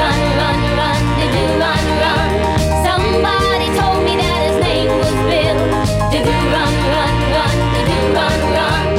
Run, 0.00 0.20
run 0.40 0.60
run? 0.78 1.00
Did 1.18 1.32
you 1.36 1.46
run 1.62 1.84
run? 2.02 2.30
Somebody 2.86 3.68
told 3.78 4.04
me 4.04 4.16
that 4.16 4.40
his 4.46 4.56
name 4.64 4.90
was 5.02 5.16
Bill. 5.28 5.60
Did 6.10 6.24
you 6.26 6.40
run, 6.54 6.74
run? 7.34 7.56
Did 7.74 7.88
you 7.92 8.02
run, 8.16 8.40
run? 8.56 8.89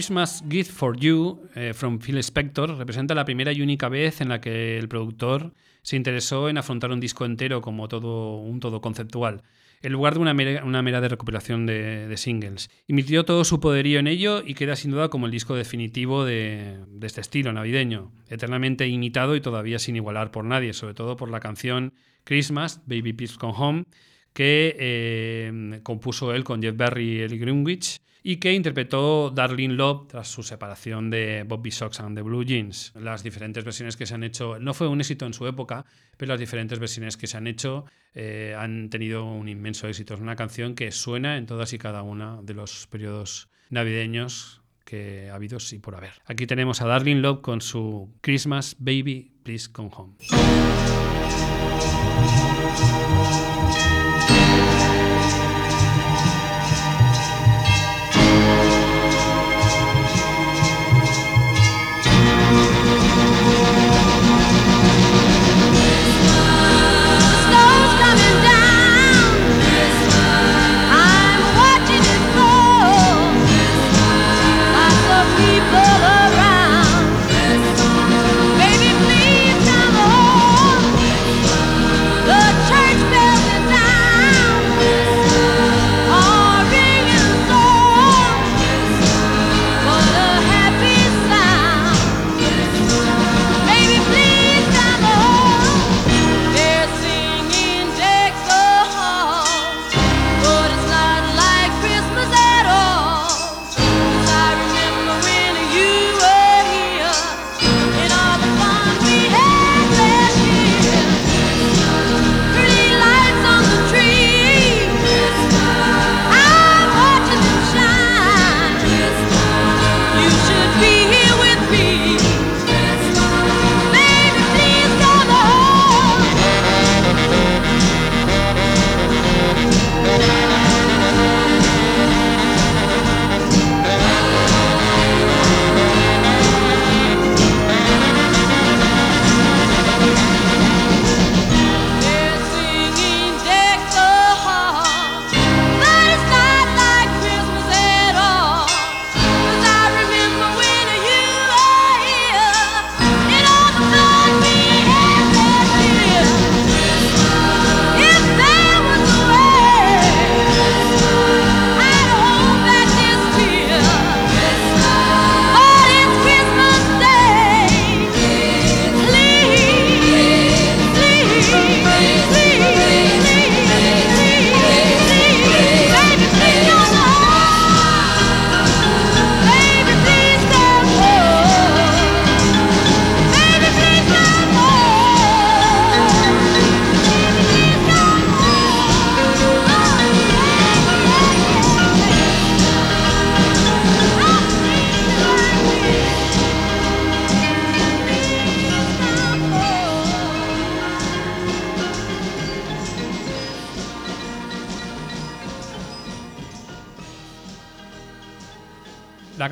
Christmas 0.00 0.42
Gift 0.48 0.72
for 0.72 0.96
You 0.96 1.42
eh, 1.54 1.74
from 1.74 1.98
Phil 1.98 2.16
Spector 2.16 2.74
representa 2.78 3.14
la 3.14 3.26
primera 3.26 3.52
y 3.52 3.60
única 3.60 3.90
vez 3.90 4.22
en 4.22 4.30
la 4.30 4.40
que 4.40 4.78
el 4.78 4.88
productor 4.88 5.52
se 5.82 5.96
interesó 5.96 6.48
en 6.48 6.56
afrontar 6.56 6.90
un 6.90 7.00
disco 7.00 7.26
entero 7.26 7.60
como 7.60 7.86
todo 7.86 8.38
un 8.38 8.60
todo 8.60 8.80
conceptual, 8.80 9.42
en 9.82 9.92
lugar 9.92 10.14
de 10.14 10.20
una 10.20 10.32
mera, 10.32 10.64
una 10.64 10.80
mera 10.80 11.02
de 11.02 11.10
recuperación 11.10 11.66
de, 11.66 12.14
singles. 12.16 12.70
Invirtió 12.86 13.26
todo 13.26 13.44
su 13.44 13.60
poderío 13.60 13.98
en 13.98 14.06
ello 14.06 14.42
y 14.42 14.54
queda 14.54 14.74
sin 14.74 14.90
duda 14.90 15.10
como 15.10 15.26
el 15.26 15.32
disco 15.32 15.54
definitivo 15.54 16.24
de, 16.24 16.78
este 17.02 17.20
estilo 17.20 17.52
navideño, 17.52 18.10
eternamente 18.30 18.88
imitado 18.88 19.36
y 19.36 19.42
todavía 19.42 19.78
sin 19.78 19.96
igualar 19.96 20.30
por 20.30 20.46
nadie, 20.46 20.72
sobre 20.72 20.94
todo 20.94 21.18
por 21.18 21.30
la 21.30 21.40
canción 21.40 21.92
Christmas, 22.24 22.80
Baby 22.86 23.12
Please 23.12 23.36
Come 23.38 23.52
Home, 23.54 23.84
que 24.32 24.76
eh, 24.78 25.80
compuso 25.82 26.32
él 26.32 26.42
con 26.42 26.62
Jeff 26.62 26.74
Berry 26.74 27.18
y 27.18 27.20
Ellie 27.20 27.38
Greenwich 27.38 28.00
y 28.22 28.36
que 28.36 28.52
interpretó 28.52 29.30
Darlene 29.30 29.74
Love 29.74 30.08
tras 30.08 30.28
su 30.28 30.42
separación 30.42 31.10
de 31.10 31.44
Bobby 31.46 31.70
Sox 31.70 32.00
and 32.00 32.16
the 32.16 32.22
Blue 32.22 32.44
Jeans. 32.44 32.92
Las 32.94 33.22
diferentes 33.22 33.64
versiones 33.64 33.96
que 33.96 34.06
se 34.06 34.14
han 34.14 34.24
hecho, 34.24 34.58
no 34.58 34.74
fue 34.74 34.88
un 34.88 35.00
éxito 35.00 35.26
en 35.26 35.34
su 35.34 35.46
época, 35.46 35.84
pero 36.16 36.32
las 36.32 36.40
diferentes 36.40 36.78
versiones 36.78 37.16
que 37.16 37.26
se 37.26 37.36
han 37.36 37.46
hecho 37.46 37.84
eh, 38.14 38.54
han 38.58 38.90
tenido 38.90 39.24
un 39.24 39.48
inmenso 39.48 39.88
éxito. 39.88 40.14
Es 40.14 40.20
una 40.20 40.36
canción 40.36 40.74
que 40.74 40.92
suena 40.92 41.36
en 41.36 41.46
todas 41.46 41.72
y 41.72 41.78
cada 41.78 42.02
una 42.02 42.40
de 42.42 42.54
los 42.54 42.86
periodos 42.86 43.48
navideños 43.70 44.60
que 44.84 45.30
ha 45.30 45.36
habido 45.36 45.58
y 45.70 45.78
por 45.78 45.94
haber. 45.94 46.14
Aquí 46.24 46.46
tenemos 46.46 46.82
a 46.82 46.86
Darlene 46.86 47.20
Love 47.20 47.42
con 47.42 47.60
su 47.60 48.12
Christmas 48.20 48.76
Baby 48.78 49.32
Please 49.44 49.70
Come 49.70 49.90
Home. 49.94 50.14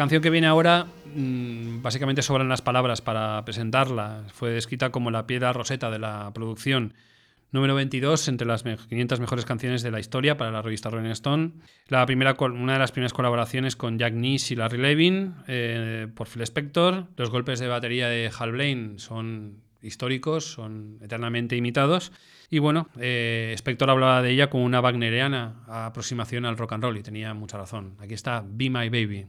Canción 0.08 0.22
que 0.22 0.30
viene 0.30 0.46
ahora, 0.46 0.86
mm, 1.14 1.82
básicamente 1.82 2.22
sobran 2.22 2.48
las 2.48 2.62
palabras 2.62 3.02
para 3.02 3.44
presentarla. 3.44 4.22
Fue 4.32 4.48
descrita 4.48 4.88
como 4.88 5.10
la 5.10 5.26
piedra 5.26 5.52
roseta 5.52 5.90
de 5.90 5.98
la 5.98 6.30
producción. 6.32 6.94
Número 7.52 7.74
22 7.74 8.26
entre 8.28 8.46
las 8.46 8.64
me- 8.64 8.78
500 8.78 9.20
mejores 9.20 9.44
canciones 9.44 9.82
de 9.82 9.90
la 9.90 10.00
historia 10.00 10.38
para 10.38 10.50
la 10.50 10.62
revista 10.62 10.88
Rolling 10.88 11.10
Stone. 11.10 11.50
La 11.88 12.06
primera, 12.06 12.34
una 12.40 12.72
de 12.72 12.78
las 12.78 12.90
primeras 12.90 13.12
colaboraciones 13.12 13.76
con 13.76 13.98
Jack 13.98 14.14
Nish 14.14 14.50
y 14.52 14.56
Larry 14.56 14.78
Levin 14.78 15.34
eh, 15.46 16.08
por 16.14 16.26
Phil 16.26 16.40
Spector. 16.40 17.04
Los 17.18 17.28
golpes 17.28 17.58
de 17.60 17.68
batería 17.68 18.08
de 18.08 18.30
Hal 18.38 18.52
Blaine 18.52 18.98
son 18.98 19.58
históricos, 19.82 20.44
son 20.52 20.96
eternamente 21.02 21.54
imitados. 21.54 22.12
Y 22.48 22.60
bueno, 22.60 22.88
eh, 22.98 23.52
Spector 23.56 23.90
hablaba 23.90 24.22
de 24.22 24.30
ella 24.30 24.48
como 24.48 24.64
una 24.64 24.80
wagneriana 24.80 25.64
aproximación 25.66 26.46
al 26.46 26.56
rock 26.56 26.72
and 26.72 26.82
roll 26.84 26.96
y 26.96 27.02
tenía 27.02 27.34
mucha 27.34 27.58
razón. 27.58 27.94
Aquí 28.00 28.14
está 28.14 28.42
Be 28.46 28.70
My 28.70 28.88
Baby. 28.88 29.26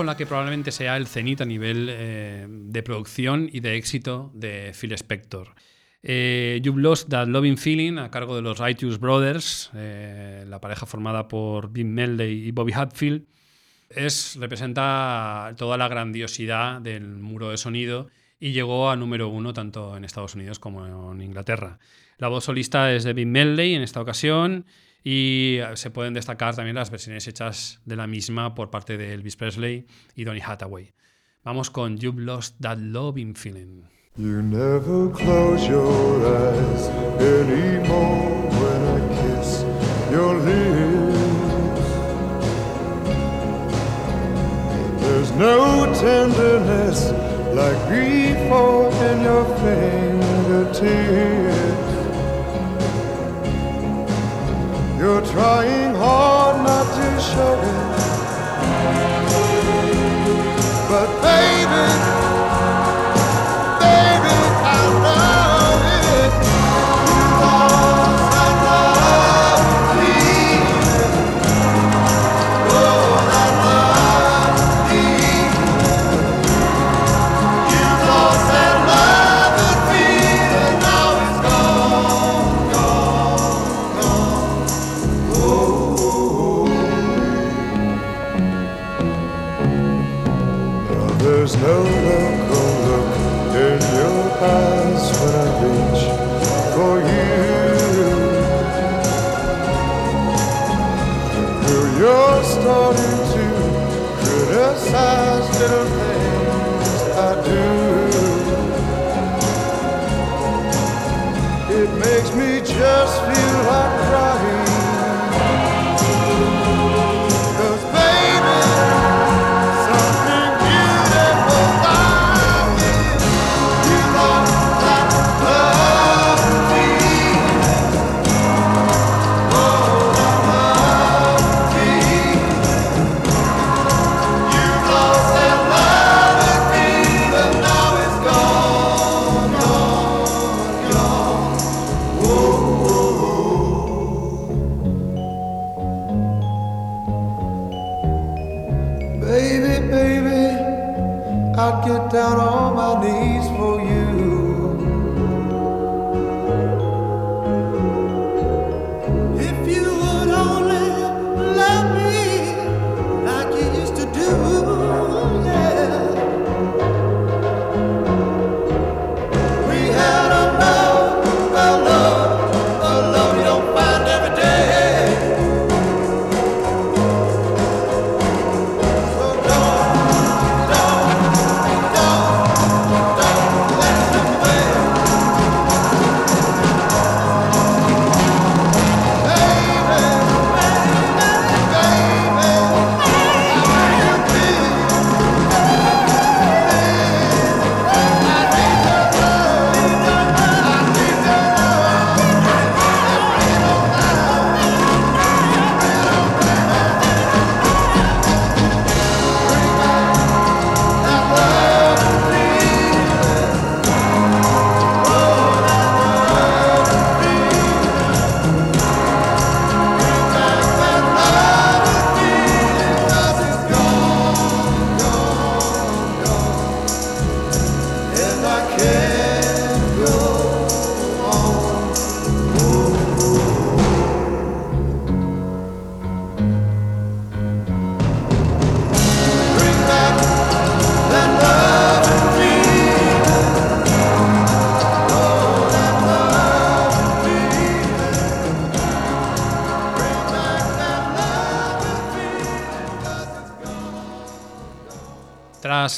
Con 0.00 0.06
la 0.06 0.16
que 0.16 0.24
probablemente 0.24 0.72
sea 0.72 0.96
el 0.96 1.06
cenit 1.06 1.42
a 1.42 1.44
nivel 1.44 1.88
eh, 1.90 2.46
de 2.48 2.82
producción 2.82 3.50
y 3.52 3.60
de 3.60 3.76
éxito 3.76 4.30
de 4.32 4.72
Phil 4.72 4.92
Spector. 4.92 5.54
Eh, 6.02 6.58
You've 6.62 6.80
Lost 6.80 7.10
That 7.10 7.26
Loving 7.26 7.58
Feeling 7.58 7.98
a 7.98 8.10
cargo 8.10 8.34
de 8.34 8.40
los 8.40 8.58
Righteous 8.58 8.98
Brothers, 8.98 9.70
eh, 9.74 10.46
la 10.48 10.58
pareja 10.58 10.86
formada 10.86 11.28
por 11.28 11.70
Bill 11.70 11.88
Medley 11.88 12.48
y 12.48 12.50
Bobby 12.50 12.72
Hatfield, 12.72 13.26
es, 13.90 14.38
representa 14.40 15.52
toda 15.58 15.76
la 15.76 15.86
grandiosidad 15.88 16.80
del 16.80 17.06
muro 17.06 17.50
de 17.50 17.58
sonido 17.58 18.08
y 18.38 18.52
llegó 18.52 18.88
a 18.88 18.96
número 18.96 19.28
uno 19.28 19.52
tanto 19.52 19.98
en 19.98 20.06
Estados 20.06 20.34
Unidos 20.34 20.58
como 20.58 21.12
en 21.12 21.20
Inglaterra. 21.20 21.78
La 22.16 22.28
voz 22.28 22.44
solista 22.44 22.90
es 22.90 23.04
de 23.04 23.12
Bill 23.12 23.26
Medley 23.26 23.74
en 23.74 23.82
esta 23.82 24.00
ocasión 24.00 24.64
y 25.02 25.56
eh, 25.58 25.76
se 25.76 25.90
pueden 25.90 26.14
destacar 26.14 26.54
también 26.54 26.76
las 26.76 26.90
versiones 26.90 27.26
hechas 27.26 27.80
de 27.84 27.96
la 27.96 28.06
misma 28.06 28.54
por 28.54 28.70
parte 28.70 28.96
de 28.98 29.14
Elvis 29.14 29.36
Presley 29.36 29.86
y 30.14 30.24
Donny 30.24 30.40
Hathaway. 30.44 30.92
Vamos 31.44 31.70
con 31.70 31.96
You've 31.96 32.20
Lost 32.20 32.56
That 32.60 32.76
Loving 32.78 33.34
Feeling. 33.34 33.84
You 34.16 34.42
never 34.42 35.08
close 35.10 35.66
your 35.66 36.26
eyes 36.26 36.88
anymore 37.18 38.50
when 38.50 38.84
I 38.84 39.00
kiss 39.22 39.64
your 40.10 40.34
lips. 40.34 41.16
There's 45.00 45.30
no 45.32 45.86
tenderness 45.94 47.10
like 47.54 47.88
before 47.88 48.92
in 49.08 49.22
your 49.22 49.46
fingertips. 49.60 51.79
crying. 55.40 55.79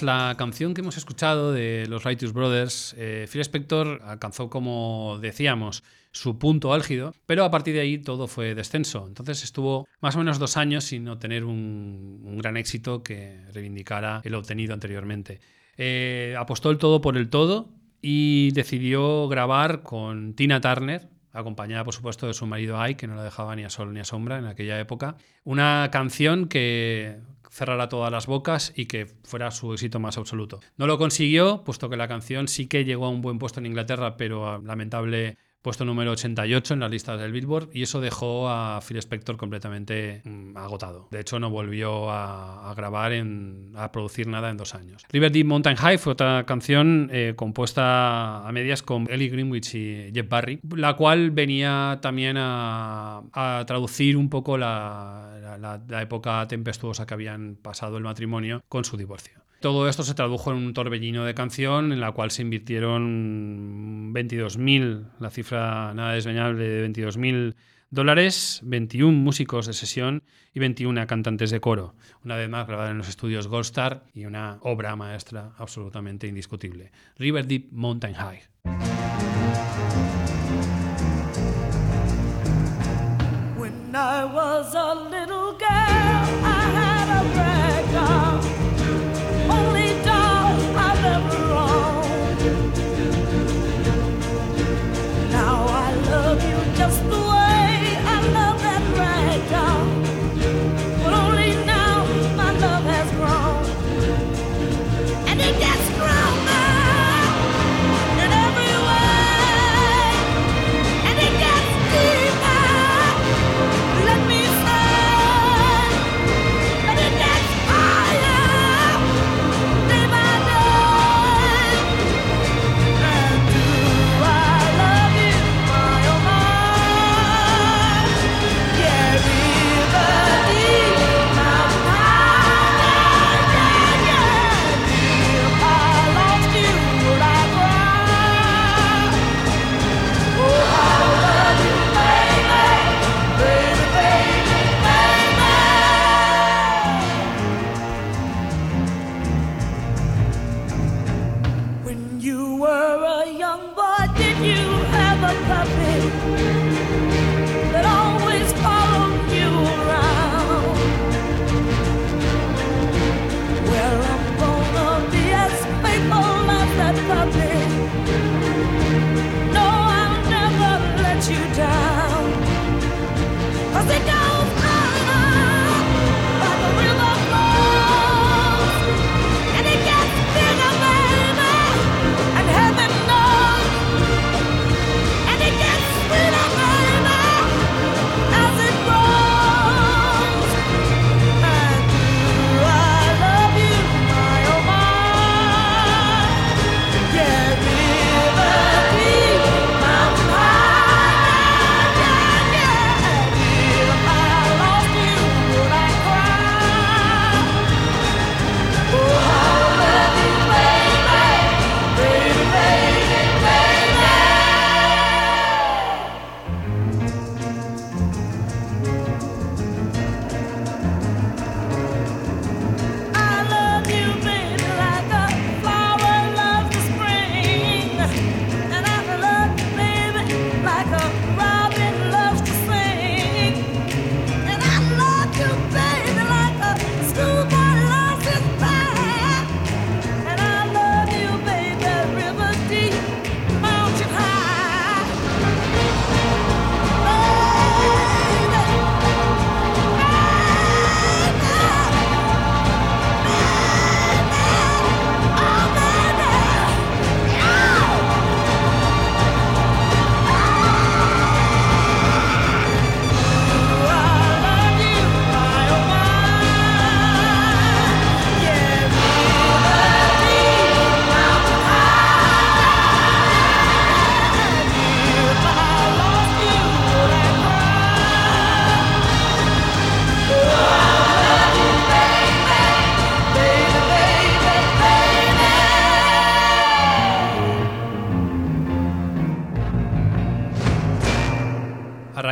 La 0.03 0.35
canción 0.37 0.75
que 0.75 0.81
hemos 0.81 0.97
escuchado 0.97 1.53
de 1.53 1.87
los 1.89 2.05
Righteous 2.05 2.33
Brothers, 2.33 2.95
eh, 2.99 3.27
Phil 3.31 3.41
Spector 3.41 4.01
alcanzó, 4.05 4.51
como 4.51 5.19
decíamos, 5.21 5.85
su 6.11 6.39
punto 6.39 6.73
álgido, 6.73 7.15
pero 7.27 7.45
a 7.45 7.51
partir 7.51 7.75
de 7.75 7.81
ahí 7.81 7.99
todo 7.99 8.27
fue 8.27 8.55
descenso. 8.55 9.07
Entonces 9.07 9.45
estuvo 9.45 9.87
más 10.01 10.17
o 10.17 10.19
menos 10.19 10.39
dos 10.39 10.57
años 10.57 10.85
sin 10.85 11.09
obtener 11.09 11.45
un, 11.45 12.21
un 12.25 12.39
gran 12.39 12.57
éxito 12.57 13.03
que 13.03 13.41
reivindicara 13.53 14.21
el 14.25 14.35
obtenido 14.35 14.75
anteriormente. 14.75 15.41
Eh, 15.77 16.35
apostó 16.39 16.71
el 16.71 16.79
todo 16.79 17.01
por 17.01 17.17
el 17.17 17.31
todo 17.31 17.71
y 18.01 18.51
decidió 18.53 19.29
grabar 19.29 19.83
con 19.83 20.35
Tina 20.35 20.61
Turner, 20.61 21.09
acompañada 21.33 21.85
por 21.85 21.95
supuesto 21.95 22.27
de 22.27 22.35
su 22.35 22.47
marido 22.47 22.79
Ike, 22.81 22.97
que 22.97 23.07
no 23.07 23.15
la 23.15 23.25
dejaba 23.25 23.57
ni 23.57 23.65
a 23.65 23.71
sol 23.71 23.95
ni 23.95 24.01
a 24.01 24.05
sombra 24.05 24.39
en 24.39 24.47
aquella 24.47 24.79
época, 24.79 25.17
una 25.45 25.89
canción 25.91 26.49
que 26.49 27.21
cerrara 27.53 27.91
todas 27.91 28.11
las 28.11 28.27
bocas 28.27 28.73
y 28.75 28.87
que 28.87 29.07
fuera 29.25 29.51
su 29.51 29.75
éxito 29.75 30.01
más 30.01 30.17
absoluto. 30.17 30.61
No 30.79 30.87
lo 30.87 30.97
consiguió, 30.97 31.63
puesto 31.65 31.91
que 31.91 31.99
la 31.99 32.09
canción 32.09 32.49
sí 32.49 32.67
que 32.67 32.87
llegó 32.87 33.05
a 33.05 33.11
un 33.11 33.21
buen 33.21 33.39
puesto 33.39 33.61
en 33.61 33.67
Inglaterra, 33.67 34.17
pero 34.17 34.49
a 34.49 34.59
lamentable 34.59 35.37
puesto 35.63 35.85
número 35.85 36.11
88 36.13 36.75
en 36.75 36.81
las 36.81 36.91
listas 36.91 37.19
del 37.21 37.33
Billboard 37.33 37.69
y 37.73 37.83
eso 37.83 38.01
dejó 38.01 38.49
a 38.51 38.81
Phil 38.87 38.97
Spector 38.99 39.37
completamente 39.37 40.21
mm, 40.25 40.57
agotado. 40.57 41.09
De 41.11 41.21
hecho, 41.21 41.39
no 41.39 41.51
volvió 41.51 42.11
a, 42.11 42.73
grabar, 42.77 43.13
en, 43.13 43.73
a 43.77 43.93
producir 43.93 44.27
nada 44.27 44.51
en 44.51 44.57
dos 44.57 44.75
años. 44.75 45.05
River 45.13 45.31
Deep 45.33 45.47
Mountain 45.47 45.77
High 45.77 45.99
fue 45.99 46.13
otra 46.15 46.45
canción 46.45 47.09
eh, 47.13 47.35
compuesta 47.37 48.47
a 48.47 48.53
medias 48.53 48.83
con 48.83 49.09
Ellie 49.11 49.29
Greenwich 49.29 49.75
y 49.75 50.11
Jeff 50.13 50.29
Barry, 50.29 50.61
la 50.77 50.95
cual 50.97 51.31
venía 51.31 51.99
también 52.03 52.37
a, 52.39 53.23
traducir 53.67 54.17
un 54.17 54.29
poco 54.29 54.59
la- 54.59 55.57
la- 55.61 55.81
la 55.89 56.03
época 56.03 56.47
tempestuosa 56.49 57.07
que 57.07 57.15
habían 57.15 57.57
pasado 57.61 57.97
el 57.99 58.03
matrimonio 58.03 58.63
con 58.69 58.85
su 58.85 58.97
divorcio. 58.97 59.42
Todo 59.63 59.89
esto 59.89 60.03
se 60.03 60.15
tradujo 60.15 60.51
en 60.51 60.57
un 60.57 60.75
torbellino 60.75 61.25
de 61.25 61.35
canción 61.35 61.93
en 61.93 62.01
la 62.01 62.11
cual 62.11 62.33
se 62.33 62.43
invirtieron 62.43 64.13
22.000, 64.13 65.05
la 65.21 65.31
cifra 65.31 65.95
nada 65.95 66.15
desdeñable 66.15 66.69
de 66.69 66.89
22.000 66.89 67.55
dólares, 67.89 68.59
21 68.65 69.17
músicos 69.17 69.69
de 69.69 69.73
sesión 69.73 70.25
y 70.53 70.59
21 70.59 71.07
cantantes 71.07 71.53
de 71.53 71.61
coro. 71.61 71.95
Una 72.25 72.35
vez 72.35 72.49
más 72.49 72.67
grabada 72.67 72.91
en 72.91 72.99
los 72.99 73.09
estudios 73.09 73.47
Gold 73.47 73.67
Star 73.67 74.03
y 74.13 74.25
una 74.25 74.59
obra 74.63 74.97
maestra 74.97 75.53
absolutamente 75.57 76.27
indiscutible. 76.27 76.91
River 77.17 77.47
Deep 77.47 77.69
Mountain 77.71 78.15
High. 78.15 78.41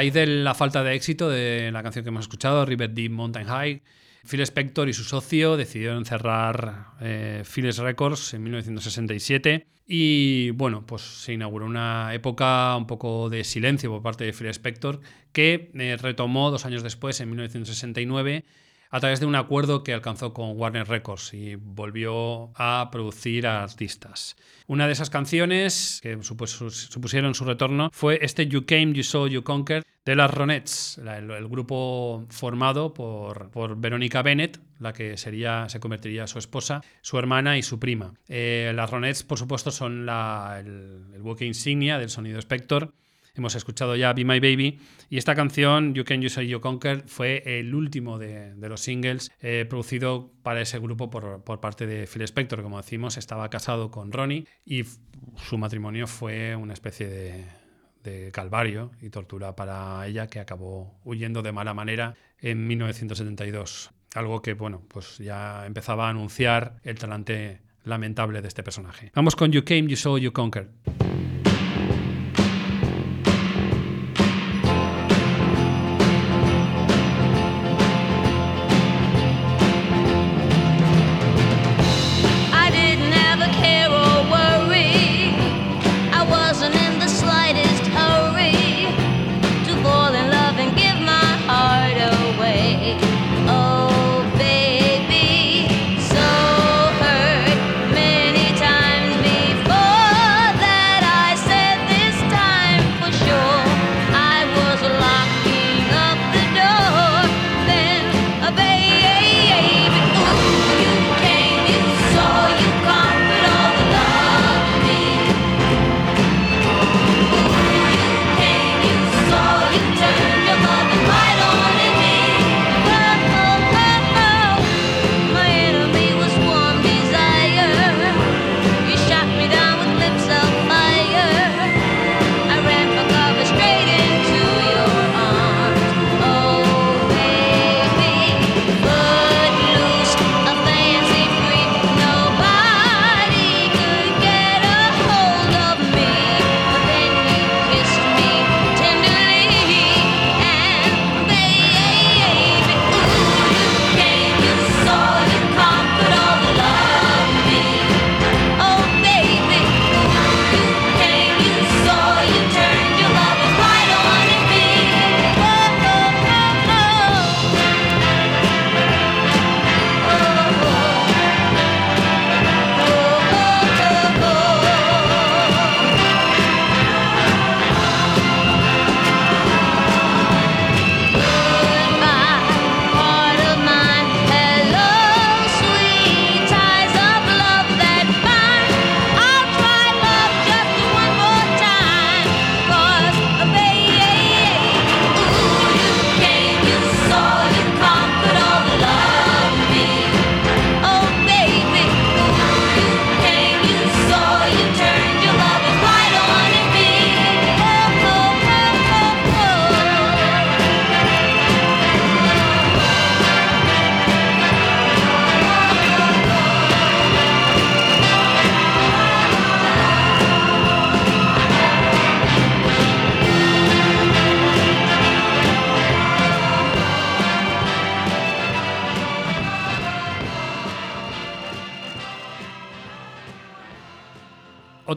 Raíz 0.00 0.14
de 0.14 0.26
la 0.26 0.54
falta 0.54 0.82
de 0.82 0.94
éxito 0.94 1.28
de 1.28 1.70
la 1.72 1.82
canción 1.82 2.02
que 2.02 2.08
hemos 2.08 2.22
escuchado, 2.22 2.64
River 2.64 2.88
Deep 2.88 3.10
Mountain 3.10 3.46
High, 3.46 3.82
Phil 4.26 4.40
Spector 4.40 4.88
y 4.88 4.94
su 4.94 5.04
socio 5.04 5.58
decidieron 5.58 6.06
cerrar 6.06 6.94
eh, 7.02 7.42
Philips 7.44 7.76
Records 7.76 8.32
en 8.32 8.42
1967 8.44 9.66
y 9.86 10.52
bueno, 10.52 10.86
pues 10.86 11.02
se 11.02 11.34
inauguró 11.34 11.66
una 11.66 12.14
época 12.14 12.74
un 12.78 12.86
poco 12.86 13.28
de 13.28 13.44
silencio 13.44 13.90
por 13.90 14.00
parte 14.00 14.24
de 14.24 14.32
Phil 14.32 14.46
Spector 14.46 15.02
que 15.32 15.70
eh, 15.74 15.98
retomó 16.00 16.50
dos 16.50 16.64
años 16.64 16.82
después, 16.82 17.20
en 17.20 17.28
1969, 17.28 18.46
a 18.90 19.00
través 19.00 19.20
de 19.20 19.26
un 19.26 19.36
acuerdo 19.36 19.84
que 19.84 19.94
alcanzó 19.94 20.34
con 20.34 20.58
Warner 20.58 20.88
Records 20.88 21.32
y 21.32 21.54
volvió 21.54 22.50
a 22.56 22.88
producir 22.90 23.46
a 23.46 23.62
artistas. 23.62 24.36
Una 24.66 24.86
de 24.86 24.92
esas 24.92 25.10
canciones 25.10 26.00
que 26.02 26.16
supus- 26.18 26.70
supusieron 26.70 27.34
su 27.34 27.44
retorno 27.44 27.90
fue 27.92 28.18
este 28.22 28.46
You 28.48 28.66
Came, 28.66 28.92
You 28.92 29.02
Saw, 29.02 29.28
You 29.28 29.42
Conquered 29.42 29.84
de 30.04 30.16
las 30.16 30.30
Ronettes, 30.32 30.98
el, 30.98 31.48
grupo 31.48 32.26
formado 32.30 32.94
por, 32.94 33.50
por 33.50 33.76
Verónica 33.76 34.22
Bennett, 34.22 34.58
la 34.78 34.92
que 34.92 35.16
sería, 35.16 35.68
se 35.68 35.78
convertiría 35.78 36.22
en 36.22 36.28
su 36.28 36.38
esposa, 36.38 36.82
su 37.02 37.18
hermana 37.18 37.58
y 37.58 37.62
su 37.62 37.78
prima. 37.78 38.14
Eh, 38.28 38.72
las 38.74 38.90
Ronettes, 38.90 39.22
por 39.22 39.38
supuesto, 39.38 39.70
son 39.70 40.08
el, 40.08 41.04
el 41.14 41.22
buque 41.22 41.44
insignia 41.44 41.98
del 41.98 42.08
sonido 42.08 42.38
Spector 42.38 42.92
Hemos 43.34 43.54
escuchado 43.54 43.96
ya 43.96 44.12
Be 44.12 44.24
My 44.24 44.40
Baby 44.40 44.78
y 45.08 45.18
esta 45.18 45.34
canción, 45.34 45.94
You 45.94 46.04
Can 46.04 46.22
You 46.22 46.28
Say 46.28 46.48
You 46.48 46.60
Conquer, 46.60 47.04
fue 47.06 47.42
el 47.46 47.74
último 47.74 48.18
de, 48.18 48.54
de 48.54 48.68
los 48.68 48.80
singles 48.80 49.30
eh, 49.40 49.66
producido 49.68 50.32
para 50.42 50.60
ese 50.60 50.78
grupo 50.78 51.10
por, 51.10 51.42
por 51.42 51.60
parte 51.60 51.86
de 51.86 52.06
Phil 52.06 52.22
Spector. 52.22 52.62
Como 52.62 52.76
decimos, 52.76 53.16
estaba 53.16 53.48
casado 53.50 53.90
con 53.90 54.12
Ronnie 54.12 54.46
y 54.64 54.84
su 55.36 55.58
matrimonio 55.58 56.06
fue 56.06 56.56
una 56.56 56.72
especie 56.72 57.08
de, 57.08 57.44
de 58.02 58.30
calvario 58.32 58.90
y 59.00 59.10
tortura 59.10 59.54
para 59.56 60.06
ella 60.06 60.26
que 60.26 60.40
acabó 60.40 60.98
huyendo 61.04 61.42
de 61.42 61.52
mala 61.52 61.74
manera 61.74 62.14
en 62.38 62.66
1972. 62.66 63.90
Algo 64.14 64.42
que, 64.42 64.54
bueno, 64.54 64.82
pues 64.88 65.18
ya 65.18 65.66
empezaba 65.66 66.06
a 66.06 66.10
anunciar 66.10 66.80
el 66.82 66.98
talante 66.98 67.60
lamentable 67.84 68.42
de 68.42 68.48
este 68.48 68.62
personaje. 68.62 69.10
Vamos 69.14 69.36
con 69.36 69.52
You 69.52 69.64
Came, 69.64 69.86
You 69.86 69.96
Saw, 69.96 70.18
You 70.18 70.32
Conquered. 70.32 70.68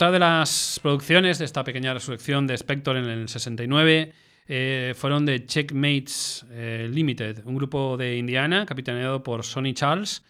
Otra 0.04 0.12
de 0.12 0.20
las 0.20 0.82
producciones 0.84 1.40
de 1.40 1.46
esta 1.46 1.64
pequeña 1.64 1.94
resurrección 1.94 2.46
de 2.46 2.56
Spector 2.56 2.98
en 2.98 3.06
el 3.06 3.30
69 3.30 4.12
eh, 4.50 4.94
fueron 4.98 5.26
de 5.26 5.46
Checkmates 5.46 6.46
eh, 6.52 6.90
Limited, 6.92 7.46
un 7.46 7.56
grupo 7.56 7.96
de 7.96 8.18
Indiana 8.18 8.66
capitaneado 8.66 9.24
por 9.24 9.46
Sonny 9.46 9.74
Charles, 9.74 10.26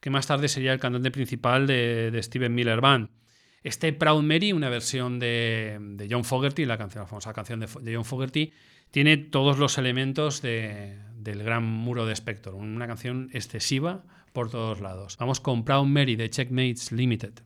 que 0.00 0.08
más 0.08 0.26
tarde 0.26 0.48
sería 0.48 0.72
el 0.72 0.80
cantante 0.80 1.10
principal 1.10 1.66
de, 1.66 2.10
de 2.10 2.22
Steven 2.22 2.54
Miller 2.54 2.80
Band. 2.80 3.10
Este 3.62 3.92
Proud 3.92 4.22
Mary, 4.22 4.54
una 4.54 4.70
versión 4.70 5.18
de, 5.18 6.06
John 6.10 6.24
Fogerty, 6.24 6.64
la, 6.64 6.78
famosa 6.88 7.34
canción 7.34 7.60
de, 7.60 7.66
de 7.82 7.96
John 7.96 8.06
Fogerty, 8.06 8.54
tiene 8.90 9.18
todos 9.18 9.58
los 9.58 9.76
elementos 9.76 10.40
de- 10.40 10.96
del 11.16 11.42
gran 11.42 11.64
muro 11.64 12.06
de 12.06 12.14
Spector, 12.14 12.54
una 12.54 12.86
canción 12.86 13.28
excesiva 13.34 14.04
por 14.32 14.50
todos 14.50 14.80
lados. 14.80 15.18
Vamos 15.18 15.38
con 15.40 15.66
Proud 15.66 15.84
Mary 15.84 16.16
de 16.16 16.30
Checkmates 16.30 16.92
Limited. 16.92 17.42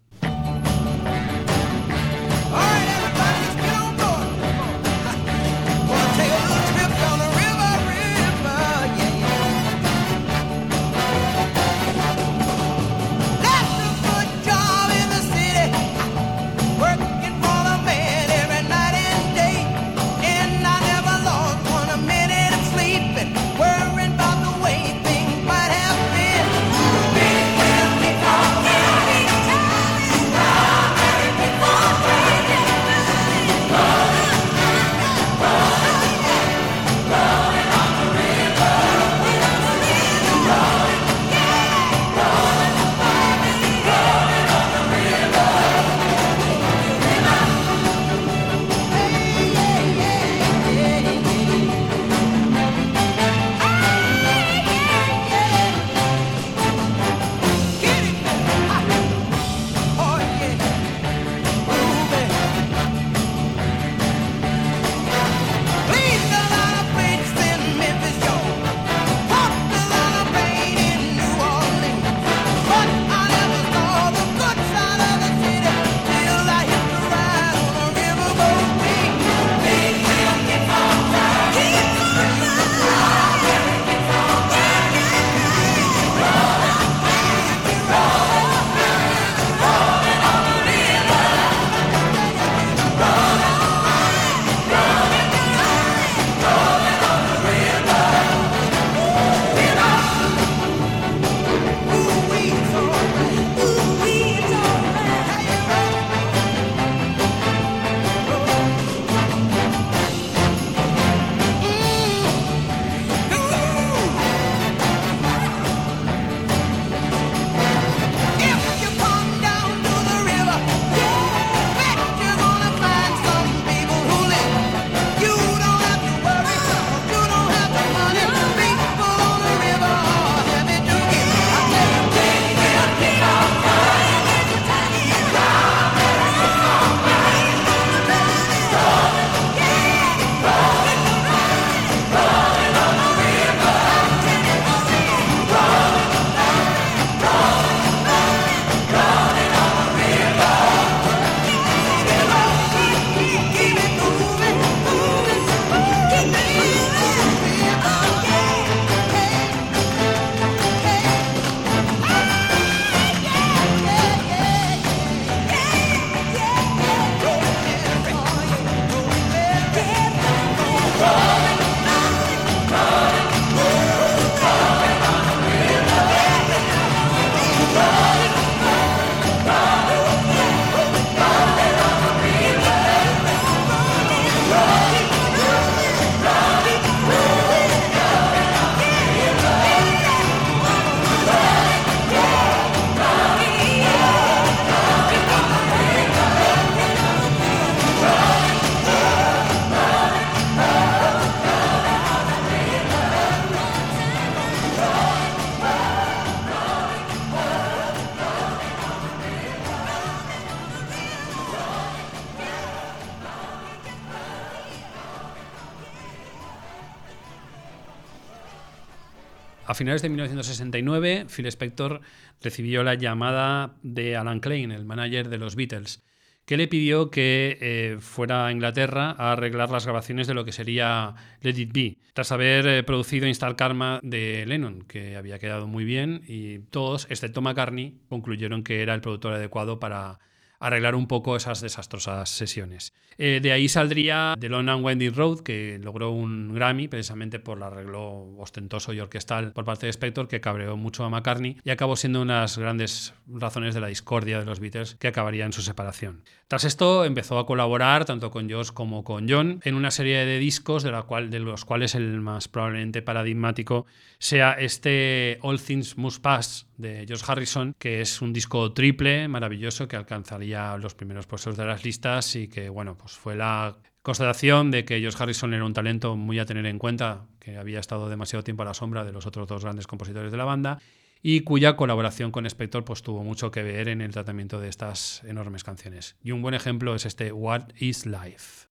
Finales 219.82 220.02
de 220.02 220.10
1969, 220.10 221.26
Phil 221.28 221.46
Spector 221.46 222.02
recibió 222.40 222.84
la 222.84 222.94
llamada 222.94 223.74
de 223.82 224.16
Alan 224.16 224.38
Klein, 224.38 224.70
el 224.70 224.84
manager 224.84 225.28
de 225.28 225.38
los 225.38 225.56
Beatles, 225.56 226.04
que 226.44 226.56
le 226.56 226.68
pidió 226.68 227.10
que 227.10 227.58
eh, 227.60 227.96
fuera 227.98 228.46
a 228.46 228.52
Inglaterra 228.52 229.10
a 229.18 229.32
arreglar 229.32 229.70
las 229.70 229.84
grabaciones 229.84 230.28
de 230.28 230.34
lo 230.34 230.44
que 230.44 230.52
sería 230.52 231.16
Let 231.40 231.58
It 231.58 231.72
Be, 231.72 231.98
tras 232.12 232.30
haber 232.30 232.68
eh, 232.68 232.84
producido 232.84 233.26
Instant 233.26 233.58
Karma 233.58 233.98
de 234.04 234.46
Lennon, 234.46 234.82
que 234.82 235.16
había 235.16 235.40
quedado 235.40 235.66
muy 235.66 235.84
bien, 235.84 236.22
y 236.28 236.60
todos, 236.60 237.08
excepto 237.10 237.42
McCartney, 237.42 237.98
concluyeron 238.08 238.62
que 238.62 238.82
era 238.82 238.94
el 238.94 239.00
productor 239.00 239.32
adecuado 239.32 239.80
para 239.80 240.20
arreglar 240.62 240.94
un 240.94 241.06
poco 241.06 241.36
esas 241.36 241.60
desastrosas 241.60 242.30
sesiones. 242.30 242.92
Eh, 243.18 243.40
de 243.42 243.52
ahí 243.52 243.68
saldría 243.68 244.34
The 244.38 244.48
Long 244.48 244.68
and 244.68 244.84
Winding 244.84 245.14
Road, 245.14 245.40
que 245.40 245.78
logró 245.82 246.10
un 246.10 246.54
Grammy 246.54 246.88
precisamente 246.88 247.38
por 247.38 247.58
el 247.58 247.64
arreglo 247.64 248.34
ostentoso 248.38 248.92
y 248.92 249.00
orquestal 249.00 249.52
por 249.52 249.64
parte 249.64 249.86
de 249.86 249.90
Spector, 249.90 250.28
que 250.28 250.40
cabreó 250.40 250.76
mucho 250.76 251.04
a 251.04 251.10
McCartney 251.10 251.58
y 251.64 251.70
acabó 251.70 251.96
siendo 251.96 252.22
unas 252.22 252.56
grandes 252.56 253.14
razones 253.26 253.74
de 253.74 253.80
la 253.80 253.88
discordia 253.88 254.38
de 254.38 254.44
los 254.44 254.60
Beatles 254.60 254.96
que 254.98 255.08
acabaría 255.08 255.44
en 255.44 255.52
su 255.52 255.62
separación. 255.62 256.22
Tras 256.48 256.64
esto 256.64 257.04
empezó 257.04 257.38
a 257.38 257.46
colaborar 257.46 258.04
tanto 258.04 258.30
con 258.30 258.50
Josh 258.50 258.70
como 258.70 259.04
con 259.04 259.28
John 259.28 259.60
en 259.64 259.74
una 259.74 259.90
serie 259.90 260.24
de 260.24 260.38
discos 260.38 260.82
de, 260.82 260.92
de 261.28 261.40
los 261.40 261.64
cuales 261.64 261.94
el 261.94 262.20
más 262.20 262.48
probablemente 262.48 263.02
paradigmático 263.02 263.86
sea 264.18 264.52
este 264.52 265.38
All 265.42 265.60
Things 265.60 265.96
Must 265.96 266.22
Pass 266.22 266.66
de 266.82 267.06
George 267.06 267.24
Harrison, 267.26 267.74
que 267.78 268.00
es 268.02 268.20
un 268.20 268.32
disco 268.32 268.72
triple 268.72 269.28
maravilloso 269.28 269.88
que 269.88 269.96
alcanzaría 269.96 270.76
los 270.76 270.94
primeros 270.94 271.26
puestos 271.26 271.56
de 271.56 271.64
las 271.64 271.84
listas 271.84 272.36
y 272.36 272.48
que, 272.48 272.68
bueno, 272.68 272.98
pues 272.98 273.12
fue 273.12 273.36
la 273.36 273.78
constatación 274.02 274.70
de 274.70 274.84
que 274.84 275.00
George 275.00 275.22
Harrison 275.22 275.54
era 275.54 275.64
un 275.64 275.72
talento 275.72 276.16
muy 276.16 276.38
a 276.38 276.44
tener 276.44 276.66
en 276.66 276.78
cuenta, 276.78 277.26
que 277.38 277.56
había 277.56 277.80
estado 277.80 278.08
demasiado 278.08 278.42
tiempo 278.42 278.62
a 278.62 278.66
la 278.66 278.74
sombra 278.74 279.04
de 279.04 279.12
los 279.12 279.26
otros 279.26 279.48
dos 279.48 279.62
grandes 279.62 279.86
compositores 279.86 280.30
de 280.30 280.36
la 280.36 280.44
banda 280.44 280.78
y 281.22 281.40
cuya 281.40 281.76
colaboración 281.76 282.32
con 282.32 282.46
Spector 282.46 282.84
pues, 282.84 283.02
tuvo 283.02 283.22
mucho 283.22 283.50
que 283.50 283.62
ver 283.62 283.88
en 283.88 284.00
el 284.00 284.10
tratamiento 284.10 284.60
de 284.60 284.68
estas 284.68 285.22
enormes 285.24 285.62
canciones. 285.62 286.16
Y 286.22 286.32
un 286.32 286.42
buen 286.42 286.54
ejemplo 286.54 286.94
es 286.94 287.06
este 287.06 287.32
What 287.32 287.68
is 287.78 288.06
Life. 288.06 288.66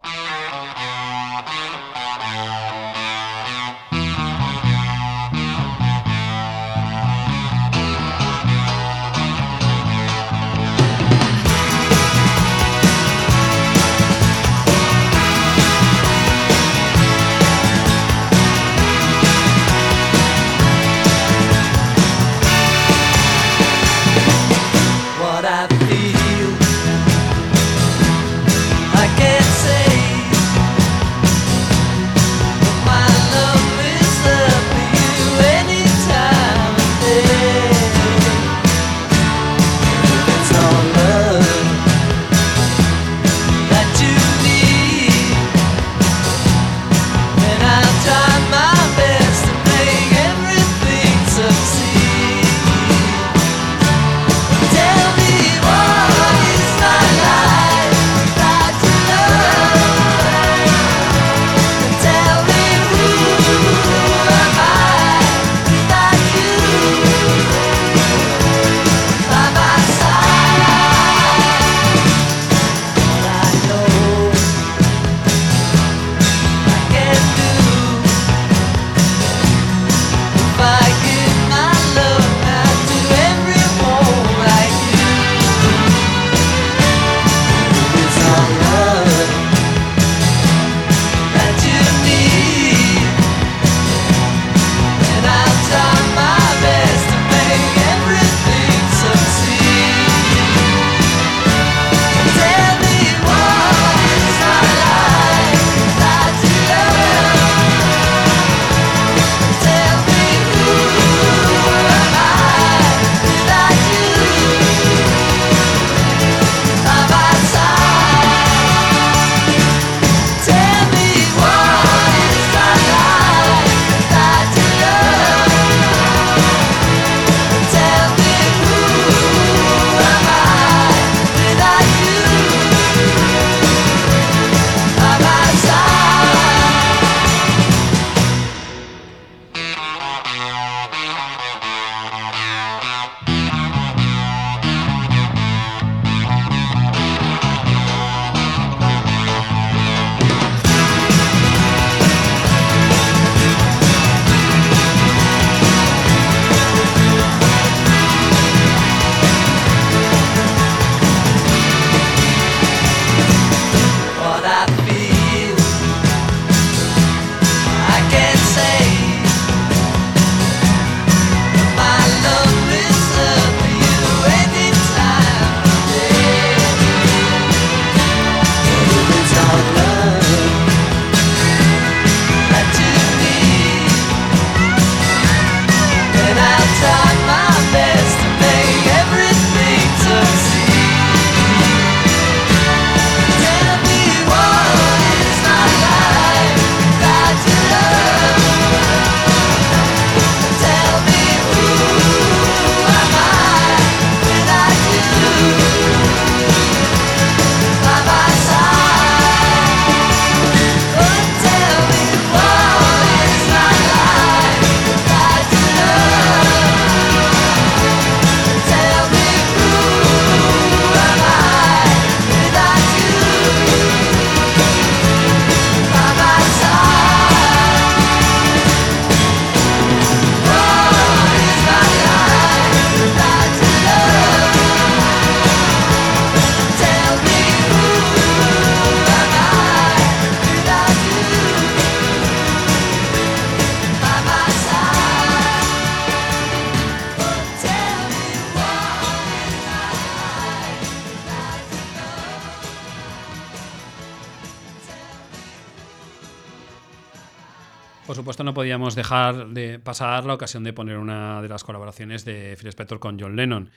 Dejar 259.02 259.50
de 259.50 259.80
pasar 259.80 260.26
la 260.26 260.36
ocasión 260.36 260.64
de 260.64 260.74
poner 260.74 260.98
una 260.98 261.42
de 261.42 261.50
las 261.50 261.64
colaboraciones 261.64 262.24
de 262.24 262.56
Phil 262.60 262.68
Spector 262.68 263.00
con 263.00 263.20
John 263.20 263.36
Lennon. 263.36 263.72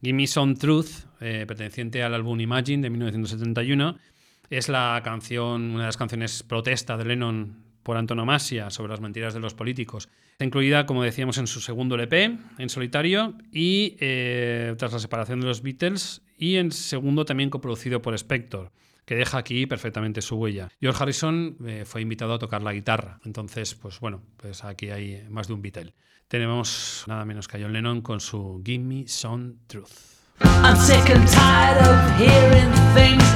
Give 0.00 0.14
Me 0.14 0.26
Some 0.26 0.54
Truth, 0.54 0.88
eh, 1.20 1.44
perteneciente 1.46 2.02
al 2.02 2.14
álbum 2.14 2.40
Imagine 2.40 2.82
de 2.82 2.88
1971, 2.88 3.98
es 4.48 4.70
la 4.70 5.00
canción, 5.04 5.72
una 5.72 5.80
de 5.80 5.86
las 5.86 5.98
canciones 5.98 6.42
protesta 6.42 6.96
de 6.96 7.04
Lennon 7.04 7.62
por 7.82 7.98
antonomasia 7.98 8.70
sobre 8.70 8.90
las 8.90 9.00
mentiras 9.00 9.34
de 9.34 9.40
los 9.40 9.52
políticos. 9.52 10.08
Está 10.32 10.46
incluida, 10.46 10.86
como 10.86 11.02
decíamos, 11.02 11.36
en 11.36 11.46
su 11.46 11.60
segundo 11.60 11.96
LP, 11.96 12.38
en 12.58 12.68
solitario, 12.70 13.34
y 13.52 13.96
eh, 14.00 14.74
tras 14.78 14.94
la 14.94 14.98
separación 14.98 15.40
de 15.40 15.46
los 15.46 15.62
Beatles, 15.62 16.22
y 16.38 16.56
en 16.56 16.72
segundo 16.72 17.26
también 17.26 17.50
coproducido 17.50 18.00
por 18.00 18.14
Spector, 18.14 18.72
que 19.10 19.16
deja 19.16 19.38
aquí 19.38 19.66
perfectamente 19.66 20.22
su 20.22 20.36
huella. 20.36 20.68
George 20.80 21.02
Harrison 21.02 21.56
eh, 21.66 21.82
fue 21.84 22.00
invitado 22.00 22.34
a 22.34 22.38
tocar 22.38 22.62
la 22.62 22.72
guitarra, 22.72 23.18
entonces, 23.24 23.74
pues 23.74 23.98
bueno, 23.98 24.22
pues 24.36 24.62
aquí 24.62 24.90
hay 24.90 25.26
más 25.28 25.48
de 25.48 25.54
un 25.54 25.62
Beatle. 25.62 25.94
Tenemos 26.28 27.02
nada 27.08 27.24
menos 27.24 27.48
que 27.48 27.56
a 27.56 27.60
John 27.60 27.72
Lennon 27.72 28.02
con 28.02 28.20
su 28.20 28.62
Give 28.64 28.84
Me 28.84 29.08
Some 29.08 29.54
Truth. 29.66 29.90
I'm 30.44 30.76
sick 30.76 31.10
and 31.10 31.28
tired 31.28 31.78
of 31.78 32.20
hearing 32.20 32.70
things 32.94 33.29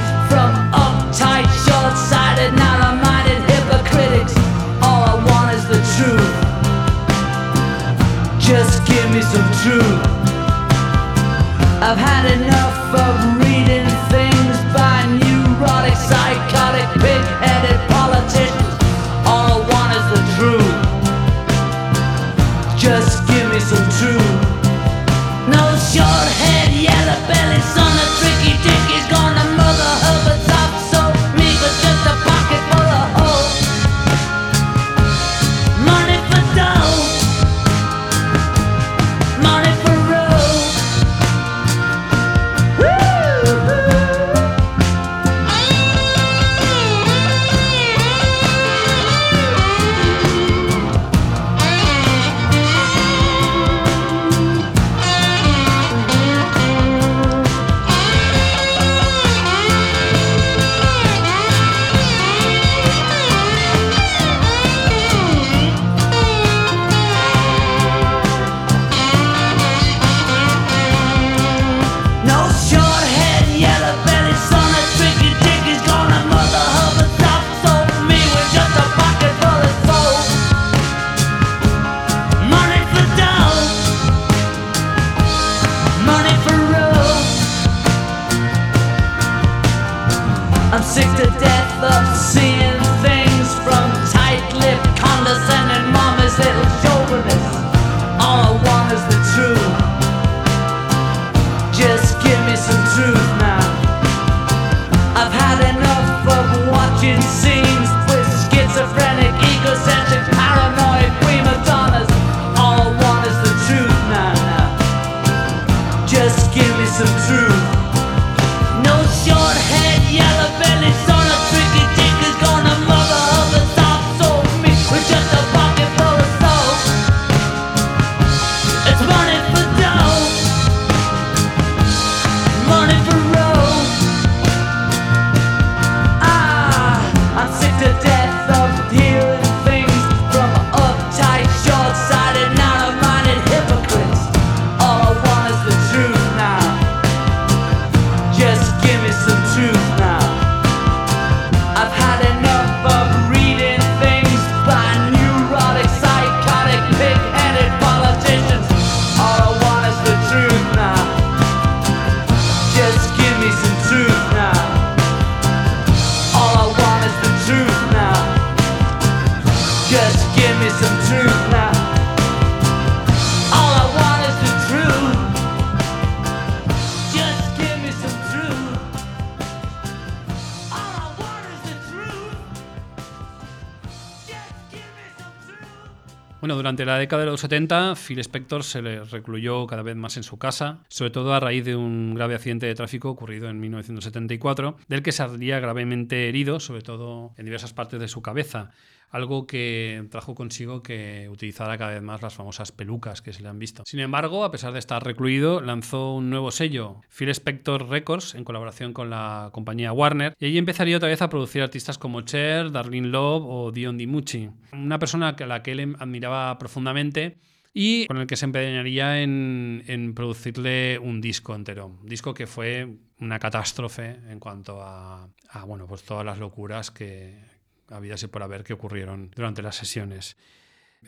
durante 186.75 186.91
la 186.91 186.99
década 186.99 187.23
de 187.23 187.31
los 187.31 187.39
70, 187.39 187.93
Phil 187.95 188.19
Spector 188.19 188.61
se 188.65 188.81
le 188.81 189.01
recluyó 189.05 189.65
cada 189.65 189.81
vez 189.81 189.95
más 189.95 190.17
en 190.17 190.23
su 190.23 190.37
casa, 190.37 190.79
sobre 190.89 191.09
todo 191.09 191.33
a 191.33 191.39
raíz 191.39 191.63
de 191.63 191.73
un 191.77 192.15
grave 192.15 192.35
accidente 192.35 192.65
de 192.65 192.75
tráfico 192.75 193.09
ocurrido 193.09 193.49
en 193.49 193.61
1974, 193.61 194.75
del 194.89 195.01
que 195.01 195.13
salía 195.13 195.61
gravemente 195.61 196.27
herido, 196.27 196.59
sobre 196.59 196.81
todo 196.81 197.31
en 197.37 197.45
diversas 197.45 197.71
partes 197.71 198.01
de 198.01 198.09
su 198.09 198.21
cabeza, 198.21 198.71
algo 199.15 199.47
que 199.47 200.05
trajo 200.11 200.35
consigo 200.35 200.83
que 200.83 201.29
utilizara 201.29 201.77
cada 201.77 201.91
vez 201.91 202.01
más 202.01 202.21
las 202.21 202.33
famosas 202.33 202.73
pelucas 202.73 203.21
que 203.21 203.31
se 203.31 203.41
le 203.41 203.47
han 203.47 203.59
visto. 203.59 203.83
Sin 203.85 204.01
embargo, 204.01 204.43
a 204.43 204.51
pesar 204.51 204.73
de 204.73 204.79
estar 204.79 205.03
recluido, 205.03 205.61
lanzó 205.61 206.15
un 206.15 206.29
nuevo 206.29 206.51
sello, 206.51 207.01
Phil 207.17 207.29
Spector 207.29 207.87
Records, 207.87 208.35
en 208.35 208.43
colaboración 208.43 208.91
con 208.91 209.09
la 209.09 209.51
compañía 209.53 209.93
Warner, 209.93 210.35
y 210.37 210.47
allí 210.47 210.57
empezaría 210.57 210.97
otra 210.97 211.07
vez 211.07 211.21
a 211.21 211.29
producir 211.29 211.61
artistas 211.61 211.97
como 211.97 212.21
Cher, 212.21 212.71
Darlene 212.71 213.07
Love 213.07 213.43
o 213.45 213.71
Dion 213.71 213.97
DiMucci, 213.97 214.49
una 214.73 214.99
persona 214.99 215.29
a 215.29 215.45
la 215.45 215.63
que 215.63 215.71
él 215.71 215.95
admiraba 215.97 216.57
profundamente 216.57 217.37
y 217.73 218.07
con 218.07 218.17
el 218.17 218.27
que 218.27 218.35
se 218.35 218.45
empeñaría 218.45 219.21
en, 219.21 220.13
producirle 220.13 220.99
un 220.99 221.21
disco 221.21 221.55
entero. 221.55 221.99
Disco 222.03 222.33
que 222.33 222.47
fue 222.47 222.97
una 223.19 223.39
catástrofe 223.39 224.17
en 224.29 224.39
cuanto 224.39 224.81
a, 224.81 225.29
a, 225.49 225.63
bueno, 225.65 225.85
pues 225.85 226.03
todas 226.03 226.25
las 226.25 226.39
locuras 226.39 226.91
que 226.91 227.54
había 227.89 228.15
por 228.31 228.43
haber 228.43 228.63
que 228.63 228.73
ocurrieron 228.73 229.31
durante 229.35 229.61
las 229.61 229.75
sesiones. 229.75 230.37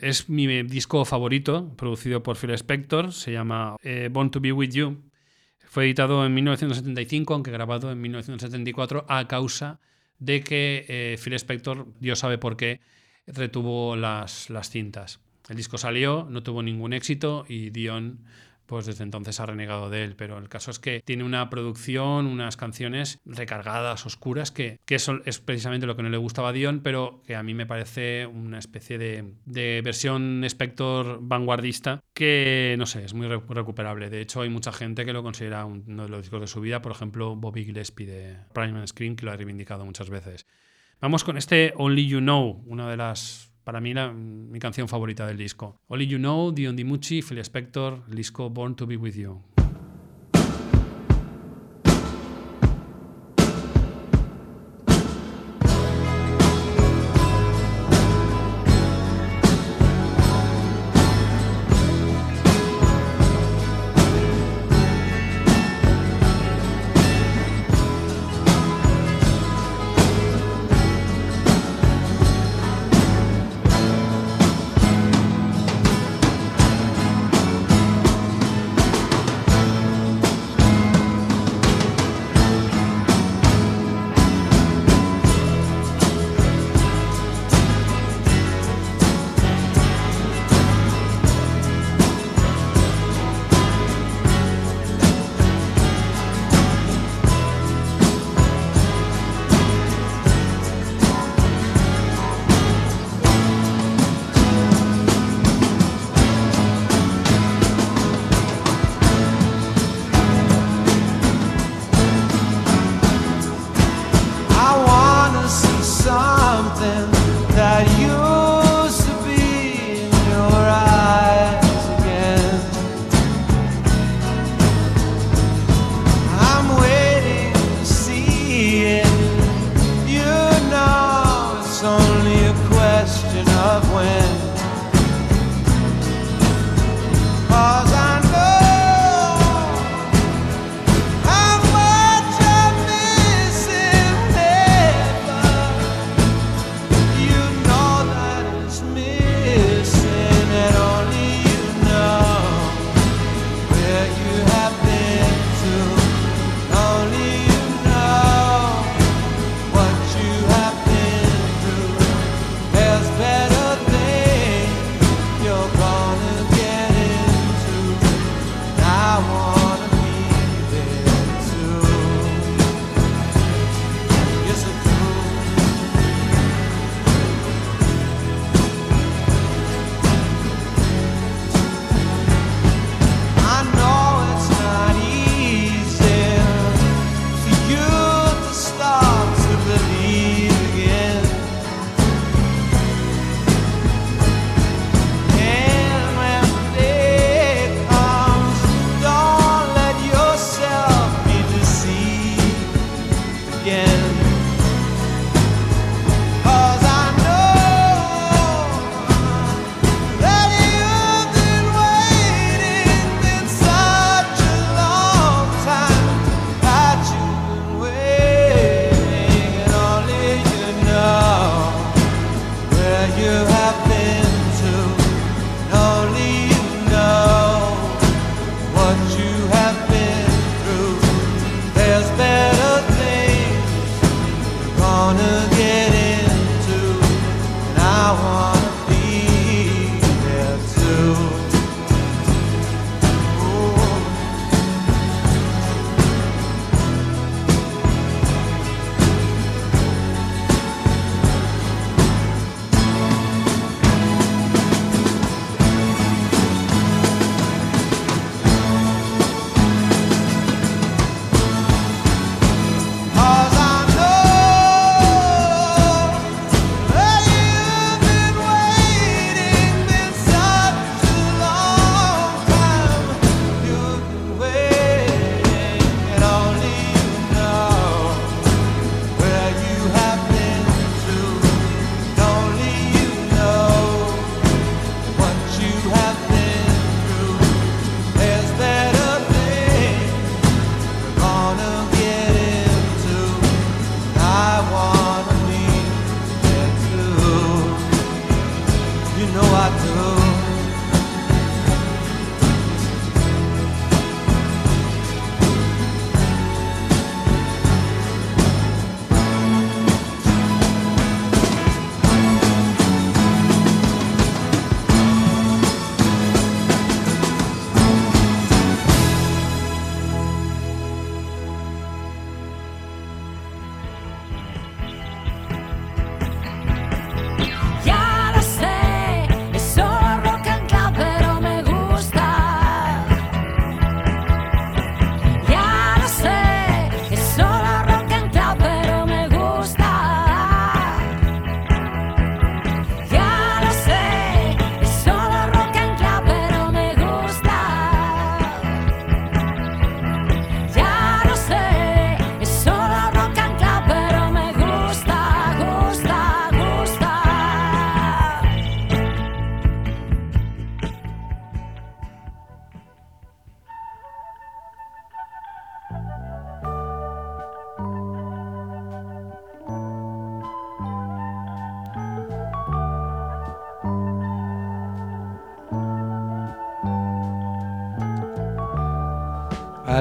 Es 0.00 0.28
mi 0.28 0.46
disco 0.62 1.04
favorito, 1.04 1.74
producido 1.76 2.22
por 2.22 2.36
Phil 2.36 2.50
Spector, 2.52 3.12
se 3.12 3.32
llama 3.32 3.76
eh, 3.82 4.08
Born 4.10 4.30
to 4.30 4.40
Be 4.40 4.52
With 4.52 4.70
You. 4.70 5.02
Fue 5.66 5.84
editado 5.84 6.24
en 6.24 6.34
1975, 6.34 7.34
aunque 7.34 7.50
grabado 7.50 7.90
en 7.90 8.00
1974, 8.00 9.06
a 9.08 9.26
causa 9.26 9.80
de 10.18 10.42
que 10.42 10.86
eh, 10.88 11.18
Phil 11.22 11.34
Spector, 11.34 11.86
Dios 12.00 12.20
sabe 12.20 12.38
por 12.38 12.56
qué, 12.56 12.80
retuvo 13.26 13.96
las, 13.96 14.50
las 14.50 14.70
cintas. 14.70 15.20
El 15.48 15.56
disco 15.56 15.78
salió, 15.78 16.26
no 16.30 16.42
tuvo 16.42 16.62
ningún 16.62 16.92
éxito 16.92 17.44
y 17.48 17.70
Dion 17.70 18.20
pues 18.68 18.86
desde 18.86 19.02
entonces 19.02 19.40
ha 19.40 19.46
renegado 19.46 19.90
de 19.90 20.04
él. 20.04 20.14
Pero 20.14 20.38
el 20.38 20.48
caso 20.48 20.70
es 20.70 20.78
que 20.78 21.02
tiene 21.04 21.24
una 21.24 21.50
producción, 21.50 22.26
unas 22.26 22.56
canciones 22.56 23.18
recargadas, 23.24 24.06
oscuras, 24.06 24.52
que, 24.52 24.78
que 24.84 24.94
eso 24.94 25.20
es 25.24 25.40
precisamente 25.40 25.86
lo 25.86 25.96
que 25.96 26.02
no 26.02 26.10
le 26.10 26.18
gustaba 26.18 26.50
a 26.50 26.52
Dion, 26.52 26.80
pero 26.80 27.22
que 27.26 27.34
a 27.34 27.42
mí 27.42 27.54
me 27.54 27.66
parece 27.66 28.26
una 28.26 28.58
especie 28.58 28.98
de, 28.98 29.32
de 29.46 29.80
versión 29.82 30.44
Spector 30.44 31.18
vanguardista 31.22 32.00
que, 32.14 32.76
no 32.78 32.86
sé, 32.86 33.04
es 33.04 33.14
muy 33.14 33.26
re- 33.26 33.40
recuperable. 33.48 34.10
De 34.10 34.20
hecho, 34.20 34.42
hay 34.42 34.50
mucha 34.50 34.70
gente 34.72 35.04
que 35.04 35.12
lo 35.12 35.22
considera 35.22 35.64
un- 35.64 35.84
uno 35.88 36.02
de 36.04 36.08
los 36.10 36.20
discos 36.20 36.40
de 36.42 36.46
su 36.46 36.60
vida, 36.60 36.82
por 36.82 36.92
ejemplo, 36.92 37.34
Bobby 37.36 37.64
Gillespie 37.64 38.06
de 38.06 38.36
Prime 38.52 38.78
and 38.78 38.86
Screen, 38.86 39.16
que 39.16 39.24
lo 39.24 39.32
ha 39.32 39.36
reivindicado 39.36 39.84
muchas 39.86 40.10
veces. 40.10 40.46
Vamos 41.00 41.24
con 41.24 41.38
este 41.38 41.72
Only 41.76 42.06
You 42.08 42.18
Know, 42.18 42.62
una 42.66 42.90
de 42.90 42.96
las, 42.96 43.52
para 43.68 43.82
mí, 43.82 43.92
la- 43.92 44.10
mi 44.10 44.58
canción 44.60 44.88
favorita 44.88 45.26
del 45.26 45.36
disco. 45.36 45.76
Only 45.88 46.06
You 46.06 46.16
Know, 46.16 46.52
Dion 46.52 46.74
DiMucci, 46.74 47.20
Phil 47.20 47.38
Spector, 47.44 48.02
el 48.08 48.14
disco 48.14 48.48
Born 48.48 48.74
to 48.74 48.86
Be 48.86 48.96
With 48.96 49.12
You. 49.14 49.42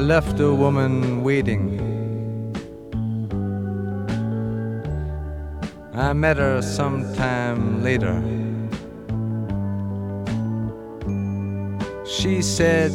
Left 0.07 0.39
a 0.39 0.53
woman 0.53 1.21
waiting. 1.21 1.81
I 5.93 6.13
met 6.13 6.37
her 6.37 6.61
sometime 6.61 7.83
later. 7.83 8.15
She 12.05 12.41
said, 12.41 12.93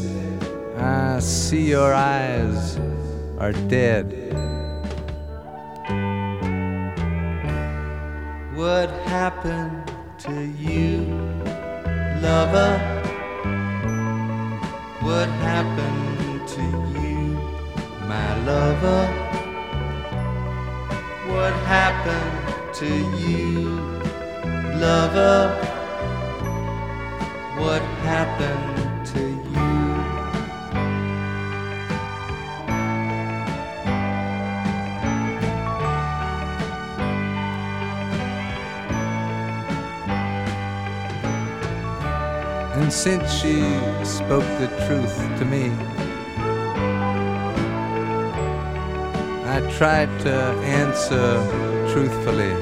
I 0.78 1.18
see 1.18 1.68
your 1.68 1.92
eyes 1.92 2.78
are 3.38 3.52
dead. 3.68 4.21
I 49.52 49.60
tried 49.76 50.08
to 50.20 50.34
answer 50.80 51.28
truthfully. 51.92 52.54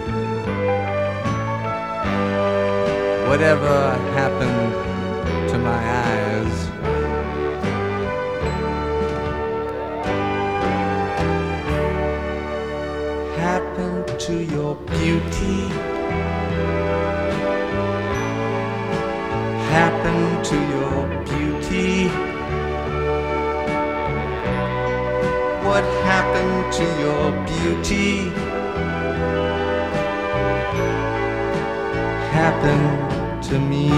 Whatever 3.28 3.92
happened 4.18 5.50
to 5.50 5.58
my 5.58 5.80
eyes? 6.08 6.56
Happened 13.38 14.20
to 14.26 14.34
your 14.42 14.74
beauty? 14.74 15.68
Happened 19.78 20.44
to 20.44 20.56
your 20.74 21.00
beauty? 21.24 22.29
Happened 26.32 26.72
to 26.72 26.84
your 27.00 27.24
beauty? 27.46 28.30
Happened 32.30 33.42
to 33.44 33.58
me. 33.58 33.90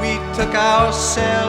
We 0.00 0.12
took 0.34 0.54
ourselves 0.54 1.41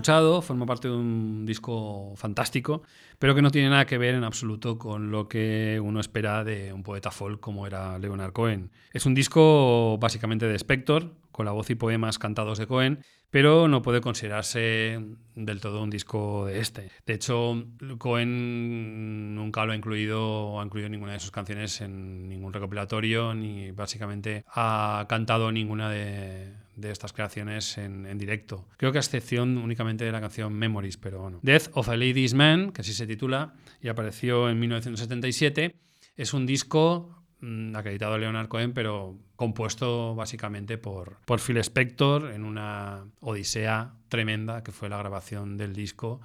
escuchado 0.00 0.40
forma 0.40 0.64
parte 0.64 0.88
de 0.88 0.94
un 0.94 1.44
disco 1.44 2.14
fantástico, 2.16 2.82
pero 3.18 3.34
que 3.34 3.42
no 3.42 3.50
tiene 3.50 3.68
nada 3.68 3.84
que 3.84 3.98
ver 3.98 4.14
en 4.14 4.24
absoluto 4.24 4.78
con 4.78 5.10
lo 5.10 5.28
que 5.28 5.78
uno 5.78 6.00
espera 6.00 6.42
de 6.42 6.72
un 6.72 6.82
poeta 6.82 7.10
folk 7.10 7.38
como 7.38 7.66
era 7.66 7.98
Leonard 7.98 8.32
Cohen. 8.32 8.70
Es 8.94 9.04
un 9.04 9.12
disco 9.12 9.98
básicamente 9.98 10.46
de 10.46 10.54
Spector, 10.54 11.12
con 11.32 11.44
la 11.44 11.52
voz 11.52 11.68
y 11.68 11.74
poemas 11.74 12.18
cantados 12.18 12.56
de 12.56 12.66
Cohen, 12.66 13.00
pero 13.28 13.68
no 13.68 13.82
puede 13.82 14.00
considerarse 14.00 14.98
del 15.34 15.60
todo 15.60 15.82
un 15.82 15.90
disco 15.90 16.46
de 16.46 16.60
este. 16.60 16.90
De 17.04 17.12
hecho, 17.12 17.62
Cohen 17.98 19.34
nunca 19.34 19.66
lo 19.66 19.72
ha 19.72 19.76
incluido 19.76 20.58
ha 20.60 20.64
incluido 20.64 20.88
ninguna 20.88 21.12
de 21.12 21.20
sus 21.20 21.30
canciones 21.30 21.82
en 21.82 22.26
ningún 22.26 22.54
recopilatorio, 22.54 23.34
ni 23.34 23.70
básicamente 23.70 24.44
ha 24.48 25.04
cantado 25.10 25.52
ninguna 25.52 25.90
de, 25.90 26.54
de 26.80 26.90
estas 26.90 27.12
creaciones 27.12 27.78
en, 27.78 28.06
en 28.06 28.18
directo. 28.18 28.66
Creo 28.76 28.92
que 28.92 28.98
a 28.98 29.00
excepción 29.00 29.58
únicamente 29.58 30.04
de 30.04 30.12
la 30.12 30.20
canción 30.20 30.52
Memories, 30.52 30.96
pero 30.96 31.20
bueno. 31.20 31.40
Death 31.42 31.68
of 31.74 31.88
a 31.88 31.96
Ladies 31.96 32.34
Man, 32.34 32.72
que 32.72 32.82
así 32.82 32.92
se 32.92 33.06
titula, 33.06 33.54
y 33.80 33.88
apareció 33.88 34.48
en 34.48 34.58
1977, 34.60 35.76
es 36.16 36.34
un 36.34 36.46
disco 36.46 37.24
mm, 37.40 37.76
acreditado 37.76 38.14
a 38.14 38.18
Leonard 38.18 38.48
Cohen, 38.48 38.72
pero 38.72 39.18
compuesto 39.36 40.14
básicamente 40.14 40.78
por, 40.78 41.18
por 41.24 41.40
Phil 41.40 41.56
Spector 41.58 42.30
en 42.32 42.44
una 42.44 43.06
odisea 43.20 43.94
tremenda 44.08 44.62
que 44.62 44.72
fue 44.72 44.88
la 44.88 44.98
grabación 44.98 45.56
del 45.56 45.74
disco 45.74 46.20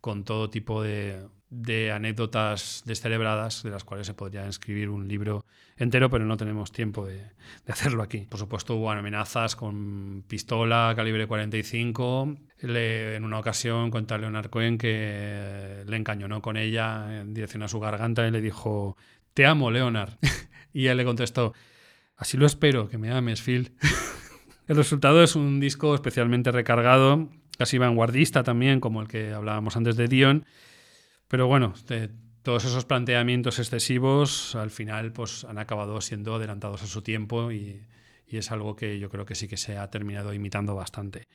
con 0.00 0.24
todo 0.24 0.50
tipo 0.50 0.82
de, 0.82 1.26
de 1.50 1.92
anécdotas 1.92 2.82
descerebradas 2.84 3.62
de 3.62 3.70
las 3.70 3.84
cuales 3.84 4.06
se 4.06 4.14
podría 4.14 4.46
escribir 4.46 4.90
un 4.90 5.08
libro 5.08 5.46
entero, 5.76 6.10
pero 6.10 6.24
no 6.26 6.36
tenemos 6.36 6.72
tiempo 6.72 7.06
de, 7.06 7.22
hacerlo 7.68 8.02
aquí. 8.02 8.26
Por 8.28 8.38
supuesto 8.38 8.74
hubo 8.74 8.90
amenazas 8.90 9.56
con 9.56 10.24
pistola 10.28 10.92
calibre 10.94 11.26
45. 11.26 12.36
Le- 12.60 13.16
en 13.16 13.24
una 13.24 13.38
ocasión 13.38 13.90
cuenta 13.90 14.18
Leonard 14.18 14.50
Cohen 14.50 14.76
que 14.76 15.84
le 15.86 15.96
encañonó 15.96 16.42
con 16.42 16.56
ella 16.56 17.20
en 17.20 17.32
dirección 17.32 17.62
a 17.62 17.68
su 17.68 17.80
garganta 17.80 18.26
y 18.26 18.30
le 18.30 18.40
dijo, 18.40 18.96
te 19.32 19.46
amo, 19.46 19.70
Leonard. 19.70 20.14
y 20.72 20.86
él 20.86 20.96
le 20.98 21.04
contestó, 21.04 21.54
así 22.16 22.36
lo 22.36 22.46
espero, 22.46 22.88
que 22.88 22.98
me 22.98 23.10
ames, 23.10 23.40
Phil. 23.40 23.72
El 24.66 24.76
resultado 24.76 25.22
es 25.22 25.34
un 25.34 25.60
disco 25.60 25.94
especialmente 25.94 26.52
recargado, 26.52 27.30
casi 27.56 27.78
vanguardista 27.78 28.42
también, 28.42 28.80
como 28.80 29.00
el 29.00 29.08
que 29.08 29.32
hablábamos 29.32 29.78
antes 29.78 29.96
de 29.96 30.08
Dion. 30.08 30.44
Pero 31.28 31.46
bueno, 31.46 31.74
de 31.86 32.10
todos 32.42 32.64
esos 32.64 32.86
planteamientos 32.86 33.58
excesivos 33.58 34.54
al 34.54 34.70
final 34.70 35.12
pues, 35.12 35.44
han 35.44 35.58
acabado 35.58 36.00
siendo 36.00 36.34
adelantados 36.34 36.82
a 36.82 36.86
su 36.86 37.02
tiempo 37.02 37.52
y, 37.52 37.86
es 38.26 38.50
algo 38.50 38.76
que 38.76 38.98
yo 38.98 39.08
creo 39.08 39.24
que 39.24 39.34
sí 39.34 39.48
que 39.48 39.56
se 39.56 39.78
ha 39.78 39.88
terminado 39.90 40.34
imitando 40.34 40.74
bastante. 40.74 41.28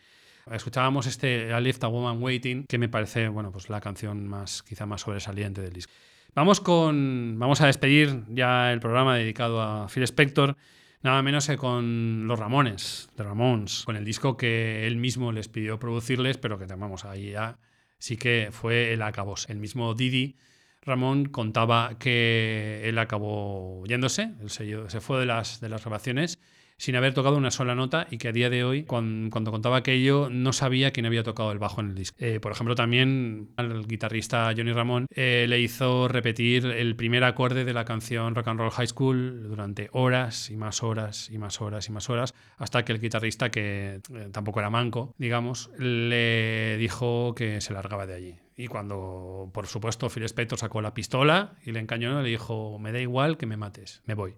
Escuchábamos 0.51 1.07
este 1.07 1.49
I 1.49 1.61
Left 1.61 1.83
a 1.83 1.87
Woman 1.87 2.21
Waiting, 2.21 2.65
que 2.65 2.77
me 2.77 2.89
parece 2.89 3.27
bueno, 3.29 3.51
pues 3.51 3.69
la 3.69 3.81
canción 3.81 4.27
más, 4.27 4.61
quizá 4.61 4.85
más 4.85 5.01
sobresaliente 5.01 5.61
del 5.61 5.73
disco. 5.73 5.91
Vamos, 6.35 6.61
con, 6.61 7.35
vamos 7.37 7.61
a 7.61 7.67
despedir 7.67 8.23
ya 8.29 8.71
el 8.73 8.79
programa 8.79 9.15
dedicado 9.15 9.61
a 9.61 9.87
Phil 9.87 10.03
Spector, 10.03 10.55
nada 11.01 11.21
menos 11.23 11.47
que 11.47 11.57
con 11.57 12.27
los 12.27 12.39
Ramones, 12.39 13.09
The 13.15 13.23
Ramones, 13.23 13.83
con 13.85 13.95
el 13.95 14.05
disco 14.05 14.37
que 14.37 14.85
él 14.85 14.97
mismo 14.97 15.31
les 15.31 15.47
pidió 15.47 15.79
producirles, 15.79 16.37
pero 16.37 16.57
que 16.57 16.65
vamos, 16.65 17.05
ahí 17.05 17.31
ya 17.31 17.57
sí 18.03 18.17
que 18.17 18.49
fue 18.51 18.91
el 18.91 19.01
acabos. 19.01 19.45
El 19.49 19.59
mismo 19.59 19.93
Didi 19.93 20.35
Ramón 20.81 21.23
contaba 21.23 21.97
que 21.97 22.81
él 22.83 22.97
acabó 22.97 23.85
yéndose, 23.85 24.33
se, 24.47 24.89
se 24.89 24.99
fue 24.99 25.21
de 25.21 25.25
las, 25.25 25.61
de 25.61 25.69
las 25.69 25.85
grabaciones 25.85 26.37
sin 26.83 26.97
haber 26.97 27.13
tocado 27.13 27.37
una 27.37 27.49
sola 27.49 27.75
nota 27.75 28.07
y 28.11 28.17
que 28.17 28.27
a 28.27 28.33
día 28.33 28.49
de 28.49 28.65
hoy, 28.65 28.83
cuan- 28.83 29.29
cuando, 29.31 29.51
contaba 29.51 29.77
aquello, 29.77 30.27
no 30.29 30.51
sabía 30.51 30.91
quién 30.91 31.05
había 31.05 31.23
tocado 31.23 31.49
el 31.53 31.57
bajo 31.57 31.79
en 31.79 31.91
el 31.91 31.95
disco. 31.95 32.17
Eh, 32.19 32.41
por 32.41 32.51
ejemplo, 32.51 32.75
también 32.75 33.51
al 33.55 33.87
guitarrista 33.87 34.51
Johnny 34.53 34.73
Ramón 34.73 35.05
eh, 35.15 35.45
le 35.47 35.61
hizo 35.61 36.09
repetir 36.09 36.65
el 36.65 36.97
primer 36.97 37.23
acorde 37.23 37.63
de 37.63 37.71
la 37.73 37.85
canción 37.85 38.35
Rock 38.35 38.49
and 38.49 38.59
Roll 38.59 38.71
High 38.71 38.87
School 38.87 39.43
durante 39.47 39.87
horas 39.93 40.49
y 40.49 40.57
más 40.57 40.83
horas 40.83 41.29
y 41.31 41.37
más 41.37 41.61
horas 41.61 41.87
y 41.87 41.93
más 41.93 42.09
horas, 42.09 42.33
hasta 42.57 42.83
que 42.83 42.91
el 42.91 42.99
guitarrista, 42.99 43.49
que 43.49 44.01
eh, 44.13 44.29
tampoco 44.33 44.59
era 44.59 44.69
manco, 44.69 45.15
digamos, 45.17 45.69
le 45.77 46.75
dijo 46.77 47.33
que 47.33 47.61
se 47.61 47.71
largaba 47.71 48.05
de 48.07 48.13
allí. 48.15 48.35
Y 48.57 48.67
cuando, 48.67 49.49
por 49.53 49.67
supuesto, 49.67 50.09
Phil 50.09 50.23
Spector 50.23 50.59
sacó 50.59 50.81
la 50.81 50.93
pistola 50.93 51.53
y 51.65 51.71
le 51.71 51.79
encañonó, 51.79 52.21
le 52.21 52.27
dijo, 52.27 52.77
me 52.77 52.91
da 52.91 52.99
igual 52.99 53.37
que 53.37 53.45
me 53.45 53.55
mates, 53.55 54.01
me 54.05 54.15
voy. 54.15 54.35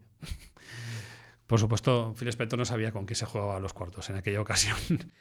Por 1.47 1.59
supuesto, 1.59 2.13
Phil 2.17 2.27
Spector 2.29 2.57
no 2.59 2.65
sabía 2.65 2.91
con 2.91 3.05
qué 3.05 3.15
se 3.15 3.25
jugaba 3.25 3.59
los 3.59 3.73
cuartos 3.73 4.09
en 4.09 4.17
aquella 4.17 4.41
ocasión. 4.41 4.77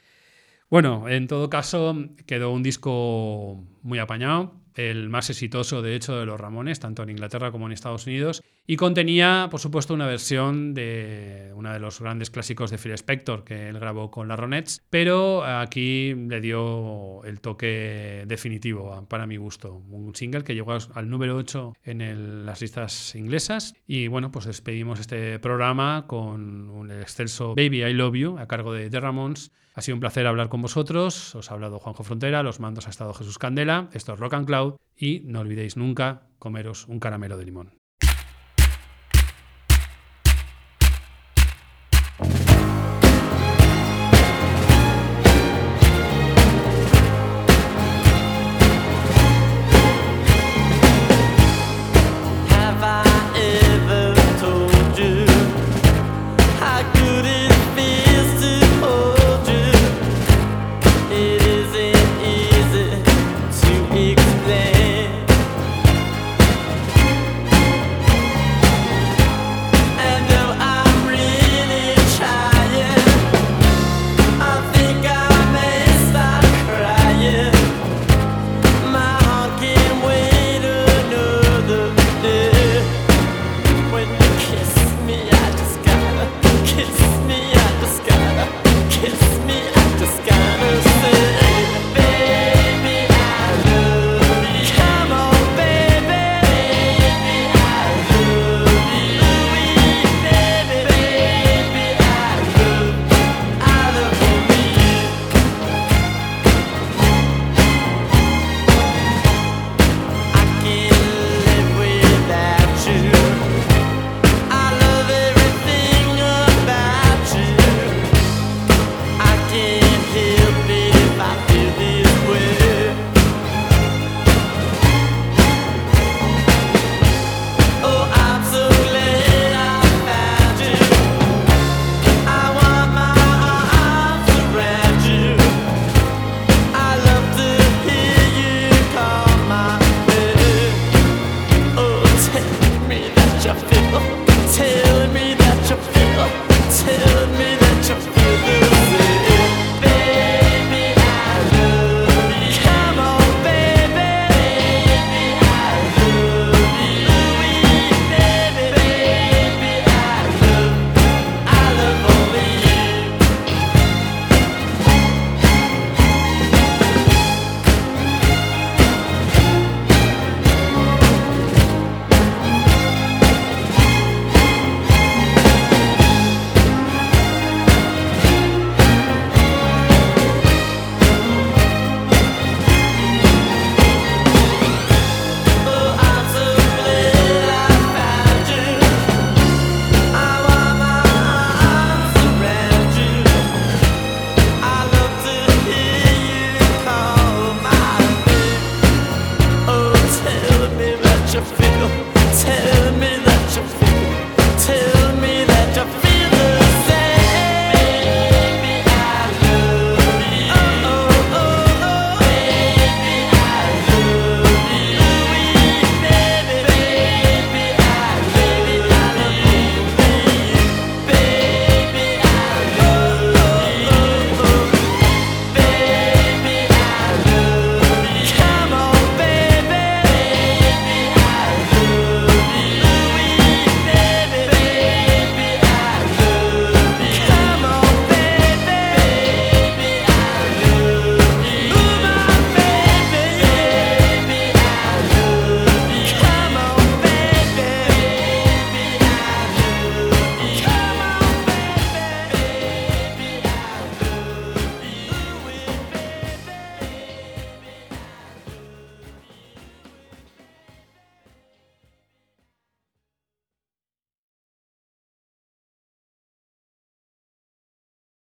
Bueno, 0.67 1.07
en 1.07 1.27
todo 1.27 1.47
caso, 1.47 1.95
quedó 2.25 2.51
un 2.51 2.63
disco 2.63 3.63
muy 3.83 3.99
apañado, 3.99 4.55
el 4.73 5.09
más 5.09 5.29
exitoso, 5.29 5.83
de 5.83 5.95
hecho, 5.95 6.17
de 6.17 6.25
los 6.25 6.39
Ramones, 6.39 6.79
tanto 6.79 7.03
en 7.03 7.11
Inglaterra 7.11 7.51
como 7.51 7.67
en 7.67 7.71
Estados 7.71 8.07
Unidos, 8.07 8.41
y 8.67 8.77
contenía, 8.77 9.47
por 9.51 9.59
supuesto, 9.59 9.93
una 9.93 10.07
versión 10.07 10.73
de 10.73 11.51
uno 11.55 11.71
de 11.71 11.79
los 11.79 11.99
grandes 11.99 12.29
clásicos 12.29 12.71
de 12.71 12.77
Phil 12.77 12.93
Spector 12.93 13.43
que 13.43 13.69
él 13.69 13.79
grabó 13.79 14.11
con 14.11 14.27
las 14.27 14.39
Ronettes, 14.39 14.81
pero 14.89 15.43
aquí 15.43 16.13
le 16.15 16.41
dio 16.41 17.23
el 17.23 17.41
toque 17.41 18.23
definitivo, 18.27 19.05
para 19.07 19.27
mi 19.27 19.37
gusto. 19.37 19.83
Un 19.89 20.15
single 20.15 20.43
que 20.43 20.55
llegó 20.55 20.73
al 20.73 21.09
número 21.09 21.35
8 21.37 21.73
en 21.83 22.45
las 22.45 22.61
listas 22.61 23.15
inglesas, 23.15 23.75
y 23.85 24.07
bueno, 24.07 24.31
pues 24.31 24.45
despedimos 24.45 24.99
este 24.99 25.39
programa 25.39 26.05
con 26.07 26.69
un 26.69 26.91
excelso 26.91 27.55
Baby 27.55 27.83
I 27.83 27.93
Love 27.93 28.15
You 28.15 28.37
a 28.39 28.47
cargo 28.47 28.73
de 28.73 28.89
The 28.89 28.99
Ramones. 28.99 29.51
Ha 29.73 29.81
sido 29.81 29.95
un 29.95 29.99
placer 29.99 30.25
hablar 30.25 30.47
con 30.47 30.61
vosotros. 30.61 31.35
Os 31.35 31.51
ha 31.51 31.53
hablado 31.53 31.79
Juanjo 31.79 32.03
Frontera, 32.03 32.43
los 32.43 32.61
mandos 32.61 32.87
ha 32.87 32.89
estado 32.89 33.13
Jesús 33.13 33.37
Candela. 33.37 33.89
Esto 33.91 34.13
es 34.13 34.19
Rock 34.19 34.35
and 34.35 34.47
Cloud 34.47 34.75
y 34.95 35.21
no 35.25 35.41
olvidéis 35.41 35.75
nunca 35.75 36.27
comeros 36.39 36.87
un 36.87 36.99
caramelo 36.99 37.37
de 37.37 37.45
limón. 37.45 37.84